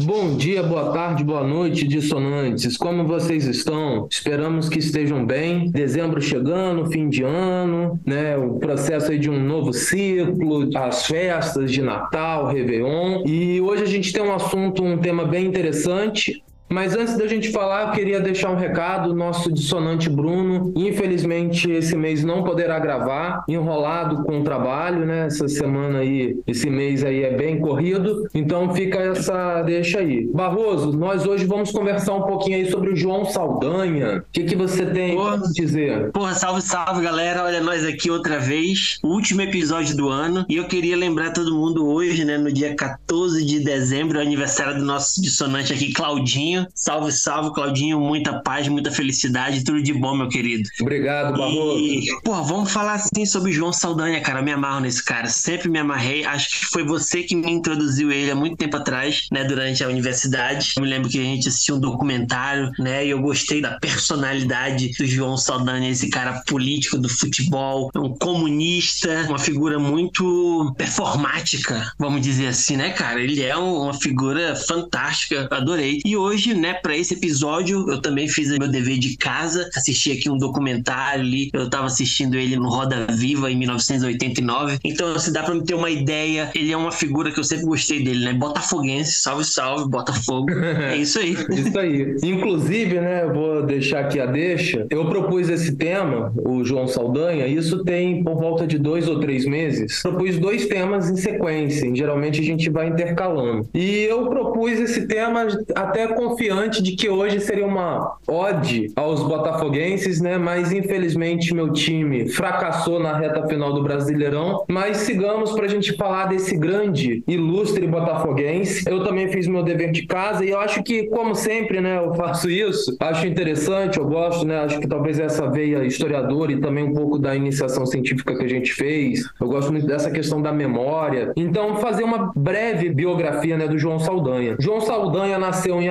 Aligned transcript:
Bom 0.00 0.36
dia, 0.36 0.62
boa 0.62 0.92
tarde, 0.92 1.22
boa 1.22 1.44
noite, 1.44 1.86
dissonantes. 1.86 2.76
Como 2.76 3.04
vocês 3.06 3.44
estão? 3.46 4.06
Esperamos 4.10 4.68
que 4.68 4.78
estejam 4.78 5.24
bem. 5.26 5.70
Dezembro 5.70 6.20
chegando, 6.20 6.90
fim 6.90 7.08
de 7.08 7.22
ano, 7.22 8.00
né? 8.06 8.36
O 8.36 8.58
processo 8.58 9.10
aí 9.10 9.18
de 9.18 9.28
um 9.28 9.38
novo 9.38 9.72
ciclo, 9.72 10.70
as 10.76 11.06
festas 11.06 11.70
de 11.70 11.82
Natal, 11.82 12.46
Réveillon. 12.46 13.22
E 13.26 13.60
hoje 13.60 13.82
a 13.82 13.86
gente 13.86 14.12
tem 14.12 14.22
um 14.22 14.34
assunto, 14.34 14.82
um 14.82 14.98
tema 14.98 15.24
bem 15.24 15.46
interessante. 15.46 16.42
Mas 16.68 16.94
antes 16.94 17.16
da 17.16 17.26
gente 17.26 17.50
falar, 17.50 17.88
eu 17.88 17.92
queria 17.92 18.20
deixar 18.20 18.50
um 18.50 18.56
recado. 18.56 19.14
Nosso 19.14 19.52
dissonante 19.52 20.08
Bruno, 20.08 20.72
infelizmente, 20.76 21.70
esse 21.70 21.96
mês 21.96 22.22
não 22.22 22.44
poderá 22.44 22.78
gravar, 22.78 23.44
enrolado 23.48 24.22
com 24.24 24.40
o 24.40 24.44
trabalho, 24.44 25.06
né? 25.06 25.26
Essa 25.26 25.48
semana 25.48 26.00
aí, 26.00 26.36
esse 26.46 26.68
mês 26.68 27.02
aí 27.04 27.22
é 27.22 27.34
bem 27.34 27.58
corrido. 27.60 28.28
Então 28.34 28.74
fica 28.74 28.98
essa 28.98 29.62
deixa 29.62 30.00
aí. 30.00 30.26
Barroso, 30.32 30.92
nós 30.92 31.26
hoje 31.26 31.44
vamos 31.46 31.70
conversar 31.70 32.14
um 32.14 32.22
pouquinho 32.22 32.56
aí 32.56 32.70
sobre 32.70 32.90
o 32.90 32.96
João 32.96 33.24
Saldanha. 33.24 34.18
O 34.18 34.22
que, 34.32 34.44
que 34.44 34.56
você 34.56 34.84
tem 34.86 35.16
Porra. 35.16 35.38
dizer? 35.54 36.10
Porra, 36.12 36.34
salve, 36.34 36.62
salve, 36.62 37.02
galera. 37.02 37.44
Olha 37.44 37.60
nós 37.60 37.84
aqui 37.84 38.10
outra 38.10 38.38
vez. 38.38 38.98
O 39.02 39.08
último 39.08 39.40
episódio 39.42 39.96
do 39.96 40.08
ano. 40.08 40.44
E 40.48 40.56
eu 40.56 40.66
queria 40.66 40.96
lembrar 40.96 41.32
todo 41.32 41.54
mundo 41.54 41.86
hoje, 41.86 42.24
né, 42.24 42.36
no 42.36 42.52
dia 42.52 42.74
14 42.74 43.44
de 43.44 43.60
dezembro, 43.60 44.18
é 44.18 44.22
aniversário 44.22 44.78
do 44.78 44.84
nosso 44.84 45.20
dissonante 45.20 45.72
aqui, 45.72 45.92
Claudinho. 45.92 46.57
Salve, 46.74 47.12
salve, 47.12 47.52
Claudinho. 47.54 48.00
Muita 48.00 48.40
paz, 48.40 48.68
muita 48.68 48.90
felicidade. 48.90 49.64
Tudo 49.64 49.82
de 49.82 49.92
bom, 49.92 50.16
meu 50.16 50.28
querido. 50.28 50.68
Obrigado, 50.80 51.36
Barroso. 51.36 51.78
E, 51.78 52.06
pô, 52.22 52.42
vamos 52.42 52.70
falar 52.70 52.94
assim 52.94 53.24
sobre 53.26 53.50
o 53.50 53.54
João 53.54 53.72
Saldanha, 53.72 54.20
cara. 54.20 54.40
Eu 54.40 54.44
me 54.44 54.52
amarro 54.52 54.80
nesse 54.80 55.04
cara. 55.04 55.28
Sempre 55.28 55.68
me 55.68 55.78
amarrei. 55.78 56.24
Acho 56.24 56.48
que 56.50 56.66
foi 56.66 56.84
você 56.84 57.22
que 57.22 57.34
me 57.34 57.50
introduziu 57.50 58.10
ele 58.12 58.30
há 58.30 58.34
muito 58.34 58.56
tempo 58.56 58.76
atrás, 58.76 59.26
né? 59.32 59.44
Durante 59.44 59.82
a 59.84 59.88
universidade. 59.88 60.72
Eu 60.76 60.82
me 60.82 60.88
lembro 60.88 61.08
que 61.08 61.18
a 61.18 61.22
gente 61.24 61.48
assistiu 61.48 61.76
um 61.76 61.80
documentário, 61.80 62.70
né? 62.78 63.04
E 63.06 63.10
eu 63.10 63.20
gostei 63.20 63.60
da 63.60 63.78
personalidade 63.78 64.90
do 64.98 65.06
João 65.06 65.36
Saldanha, 65.36 65.90
esse 65.90 66.08
cara 66.08 66.42
político 66.46 66.98
do 66.98 67.08
futebol, 67.08 67.90
um 67.96 68.14
comunista, 68.16 69.26
uma 69.28 69.38
figura 69.38 69.78
muito 69.78 70.72
performática, 70.76 71.92
vamos 71.98 72.20
dizer 72.20 72.48
assim, 72.48 72.76
né, 72.76 72.90
cara? 72.90 73.20
Ele 73.20 73.42
é 73.42 73.56
um- 73.56 73.82
uma 73.82 73.94
figura 73.94 74.54
fantástica. 74.56 75.48
Adorei. 75.50 76.00
E 76.04 76.16
hoje, 76.16 76.47
né, 76.54 76.74
pra 76.74 76.96
esse 76.96 77.14
episódio, 77.14 77.88
eu 77.90 78.00
também 78.00 78.28
fiz 78.28 78.50
meu 78.58 78.68
dever 78.68 78.98
de 78.98 79.16
casa, 79.16 79.68
assisti 79.74 80.12
aqui 80.12 80.30
um 80.30 80.36
documentário 80.38 81.20
ali. 81.20 81.50
Eu 81.52 81.68
tava 81.68 81.86
assistindo 81.86 82.36
ele 82.36 82.56
no 82.56 82.68
Roda 82.68 83.06
Viva 83.10 83.50
em 83.50 83.56
1989. 83.56 84.78
Então, 84.84 85.14
assim, 85.14 85.32
dá 85.32 85.42
pra 85.42 85.54
me 85.54 85.64
ter 85.64 85.74
uma 85.74 85.90
ideia. 85.90 86.50
Ele 86.54 86.72
é 86.72 86.76
uma 86.76 86.92
figura 86.92 87.30
que 87.30 87.38
eu 87.38 87.44
sempre 87.44 87.64
gostei 87.64 88.02
dele, 88.02 88.24
né? 88.24 88.32
Botafoguense, 88.32 89.20
salve, 89.20 89.44
salve, 89.44 89.88
Botafogo. 89.88 90.48
É 90.78 90.96
isso 90.96 91.18
aí. 91.18 91.36
Isso 91.50 91.78
aí. 91.78 92.16
Inclusive, 92.22 93.00
né, 93.00 93.24
eu 93.24 93.32
vou 93.32 93.66
deixar 93.66 94.00
aqui 94.00 94.20
a 94.20 94.26
deixa. 94.26 94.86
Eu 94.90 95.06
propus 95.06 95.48
esse 95.48 95.76
tema, 95.76 96.32
o 96.36 96.64
João 96.64 96.86
Saldanha, 96.86 97.46
isso 97.46 97.84
tem 97.84 98.22
por 98.22 98.36
volta 98.36 98.66
de 98.66 98.78
dois 98.78 99.08
ou 99.08 99.20
três 99.20 99.44
meses. 99.44 100.02
Propus 100.02 100.38
dois 100.38 100.66
temas 100.66 101.10
em 101.10 101.16
sequência. 101.16 101.94
Geralmente 101.94 102.40
a 102.40 102.44
gente 102.44 102.70
vai 102.70 102.88
intercalando. 102.88 103.68
E 103.74 104.04
eu 104.04 104.26
propus 104.28 104.72
esse 104.72 105.06
tema 105.06 105.46
até 105.74 106.08
confiante 106.38 106.80
de 106.80 106.92
que 106.92 107.08
hoje 107.08 107.40
seria 107.40 107.66
uma 107.66 108.16
ode 108.28 108.92
aos 108.94 109.24
botafoguenses, 109.24 110.20
né? 110.20 110.38
Mas 110.38 110.70
infelizmente 110.70 111.52
meu 111.52 111.72
time 111.72 112.28
fracassou 112.28 113.00
na 113.00 113.16
reta 113.18 113.44
final 113.48 113.72
do 113.72 113.82
Brasileirão. 113.82 114.64
Mas 114.68 114.98
sigamos 114.98 115.50
para 115.50 115.64
a 115.64 115.68
gente 115.68 115.96
falar 115.96 116.26
desse 116.26 116.56
grande, 116.56 117.24
ilustre 117.26 117.84
botafoguense. 117.88 118.88
Eu 118.88 119.02
também 119.02 119.28
fiz 119.28 119.48
meu 119.48 119.64
dever 119.64 119.90
de 119.90 120.06
casa 120.06 120.44
e 120.44 120.50
eu 120.50 120.60
acho 120.60 120.80
que, 120.84 121.08
como 121.08 121.34
sempre, 121.34 121.80
né, 121.80 121.98
eu 121.98 122.14
faço 122.14 122.48
isso. 122.48 122.96
Acho 123.00 123.26
interessante, 123.26 123.98
eu 123.98 124.06
gosto, 124.06 124.46
né? 124.46 124.60
Acho 124.60 124.78
que 124.78 124.86
talvez 124.86 125.18
essa 125.18 125.50
veia 125.50 125.84
historiadora 125.84 126.52
e 126.52 126.60
também 126.60 126.84
um 126.84 126.94
pouco 126.94 127.18
da 127.18 127.34
iniciação 127.34 127.84
científica 127.84 128.36
que 128.36 128.44
a 128.44 128.48
gente 128.48 128.72
fez. 128.72 129.28
Eu 129.40 129.48
gosto 129.48 129.72
muito 129.72 129.88
dessa 129.88 130.08
questão 130.08 130.40
da 130.40 130.52
memória. 130.52 131.32
Então, 131.36 131.76
fazer 131.76 132.04
uma 132.04 132.30
breve 132.36 132.90
biografia, 132.90 133.56
né, 133.56 133.66
do 133.66 133.76
João 133.76 133.98
Saldanha. 133.98 134.56
João 134.60 134.80
Saldanha 134.80 135.36
nasceu 135.36 135.82
em 135.82 135.88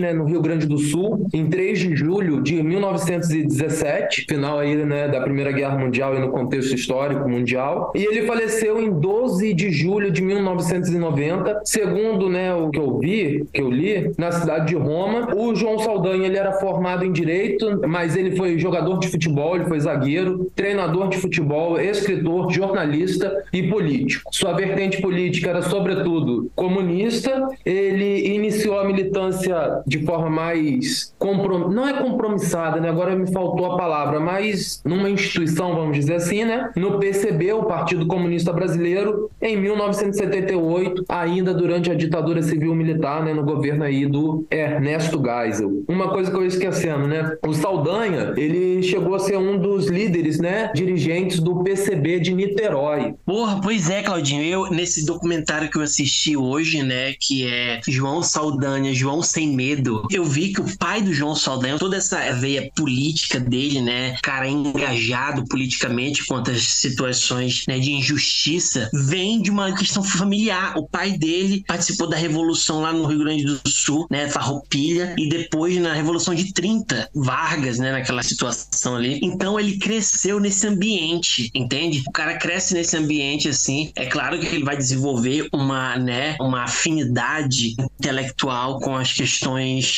Né, 0.00 0.12
no 0.12 0.24
Rio 0.24 0.42
Grande 0.42 0.66
do 0.66 0.78
Sul, 0.78 1.28
em 1.32 1.48
3 1.48 1.78
de 1.78 1.94
julho 1.94 2.42
de 2.42 2.60
1917, 2.60 4.26
final 4.28 4.58
aí, 4.58 4.74
né, 4.74 5.06
da 5.06 5.20
Primeira 5.20 5.52
Guerra 5.52 5.78
Mundial 5.78 6.16
e 6.16 6.18
no 6.18 6.30
contexto 6.30 6.74
histórico 6.74 7.28
mundial. 7.28 7.92
E 7.94 8.04
ele 8.04 8.22
faleceu 8.22 8.80
em 8.80 8.90
12 8.90 9.54
de 9.54 9.70
julho 9.70 10.10
de 10.10 10.22
1990, 10.22 11.60
segundo, 11.64 12.28
né, 12.28 12.52
o 12.52 12.70
que 12.70 12.80
eu 12.80 12.98
vi, 12.98 13.46
que 13.52 13.62
eu 13.62 13.70
li, 13.70 14.10
na 14.18 14.32
cidade 14.32 14.66
de 14.66 14.74
Roma. 14.74 15.34
O 15.36 15.54
João 15.54 15.78
Saldanha, 15.78 16.26
ele 16.26 16.36
era 16.36 16.52
formado 16.54 17.04
em 17.04 17.12
direito, 17.12 17.80
mas 17.86 18.16
ele 18.16 18.34
foi 18.34 18.58
jogador 18.58 18.98
de 18.98 19.06
futebol, 19.06 19.54
ele 19.54 19.66
foi 19.66 19.78
zagueiro, 19.78 20.50
treinador 20.56 21.08
de 21.08 21.16
futebol, 21.16 21.80
escritor, 21.80 22.50
jornalista 22.50 23.44
e 23.52 23.62
político. 23.62 24.30
Sua 24.32 24.52
vertente 24.52 25.00
política 25.00 25.50
era 25.50 25.62
sobretudo 25.62 26.50
comunista. 26.56 27.48
Ele 27.64 28.34
iniciou 28.34 28.80
a 28.80 28.84
militância 28.84 29.59
de 29.86 30.04
forma 30.04 30.30
mais 30.30 31.14
comprom... 31.18 31.68
não 31.68 31.88
é 31.88 31.94
compromissada, 31.94 32.80
né? 32.80 32.88
Agora 32.88 33.14
me 33.16 33.30
faltou 33.32 33.66
a 33.66 33.76
palavra, 33.76 34.20
mas 34.20 34.80
numa 34.84 35.10
instituição, 35.10 35.74
vamos 35.74 35.96
dizer 35.96 36.14
assim, 36.14 36.44
né? 36.44 36.70
No 36.76 36.98
PCB, 36.98 37.52
o 37.52 37.64
Partido 37.64 38.06
Comunista 38.06 38.52
Brasileiro, 38.52 39.30
em 39.40 39.56
1978, 39.56 41.04
ainda 41.08 41.54
durante 41.54 41.90
a 41.90 41.94
ditadura 41.94 42.42
civil 42.42 42.74
militar, 42.74 43.24
né, 43.24 43.32
no 43.32 43.44
governo 43.44 43.84
aí 43.84 44.06
do 44.06 44.46
Ernesto 44.50 45.20
Geisel. 45.22 45.84
Uma 45.88 46.08
coisa 46.08 46.30
que 46.30 46.36
eu 46.36 46.42
ia 46.42 46.48
esquecendo, 46.48 47.06
né? 47.06 47.36
O 47.46 47.52
Saldanha, 47.52 48.32
ele 48.36 48.82
chegou 48.82 49.14
a 49.14 49.18
ser 49.18 49.36
um 49.36 49.58
dos 49.58 49.86
líderes, 49.86 50.38
né, 50.38 50.70
dirigentes 50.74 51.40
do 51.40 51.62
PCB 51.62 52.20
de 52.20 52.34
Niterói. 52.34 53.14
Porra, 53.24 53.60
pois 53.62 53.90
é, 53.90 54.02
Claudinho. 54.02 54.42
Eu, 54.42 54.70
nesse 54.70 55.04
documentário 55.04 55.70
que 55.70 55.78
eu 55.78 55.82
assisti 55.82 56.36
hoje, 56.36 56.82
né, 56.82 57.14
que 57.18 57.46
é 57.46 57.80
João 57.88 58.22
Saldanha, 58.22 58.94
João 58.94 59.22
Sem 59.22 59.49
Medo, 59.50 60.06
eu 60.10 60.24
vi 60.24 60.52
que 60.52 60.60
o 60.60 60.76
pai 60.78 61.02
do 61.02 61.12
João 61.12 61.34
Saldanha, 61.34 61.78
toda 61.78 61.96
essa 61.96 62.30
veia 62.32 62.70
política 62.74 63.40
dele, 63.40 63.80
né, 63.80 64.16
cara 64.22 64.48
engajado 64.48 65.44
politicamente 65.46 66.24
contra 66.26 66.54
as 66.54 66.62
situações 66.62 67.64
né, 67.66 67.78
de 67.78 67.92
injustiça, 67.92 68.90
vem 68.92 69.40
de 69.40 69.50
uma 69.50 69.74
questão 69.74 70.02
familiar. 70.02 70.76
O 70.76 70.86
pai 70.86 71.12
dele 71.12 71.64
participou 71.66 72.08
da 72.08 72.16
Revolução 72.16 72.80
lá 72.80 72.92
no 72.92 73.06
Rio 73.06 73.20
Grande 73.20 73.44
do 73.44 73.60
Sul, 73.66 74.06
né, 74.10 74.28
Farroupilha, 74.28 75.14
e 75.18 75.28
depois 75.28 75.76
na 75.78 75.92
Revolução 75.92 76.34
de 76.34 76.52
30, 76.52 77.08
Vargas, 77.14 77.78
né, 77.78 77.92
naquela 77.92 78.22
situação 78.22 78.96
ali. 78.96 79.20
Então 79.22 79.58
ele 79.58 79.78
cresceu 79.78 80.38
nesse 80.38 80.66
ambiente, 80.66 81.50
entende? 81.54 82.02
O 82.06 82.12
cara 82.12 82.36
cresce 82.36 82.74
nesse 82.74 82.96
ambiente 82.96 83.48
assim. 83.48 83.90
É 83.96 84.06
claro 84.06 84.38
que 84.38 84.46
ele 84.46 84.64
vai 84.64 84.76
desenvolver 84.76 85.48
uma, 85.52 85.96
né, 85.96 86.36
uma 86.40 86.64
afinidade 86.64 87.74
intelectual 87.98 88.78
com 88.80 88.96
as 88.96 89.12
questões 89.12 89.29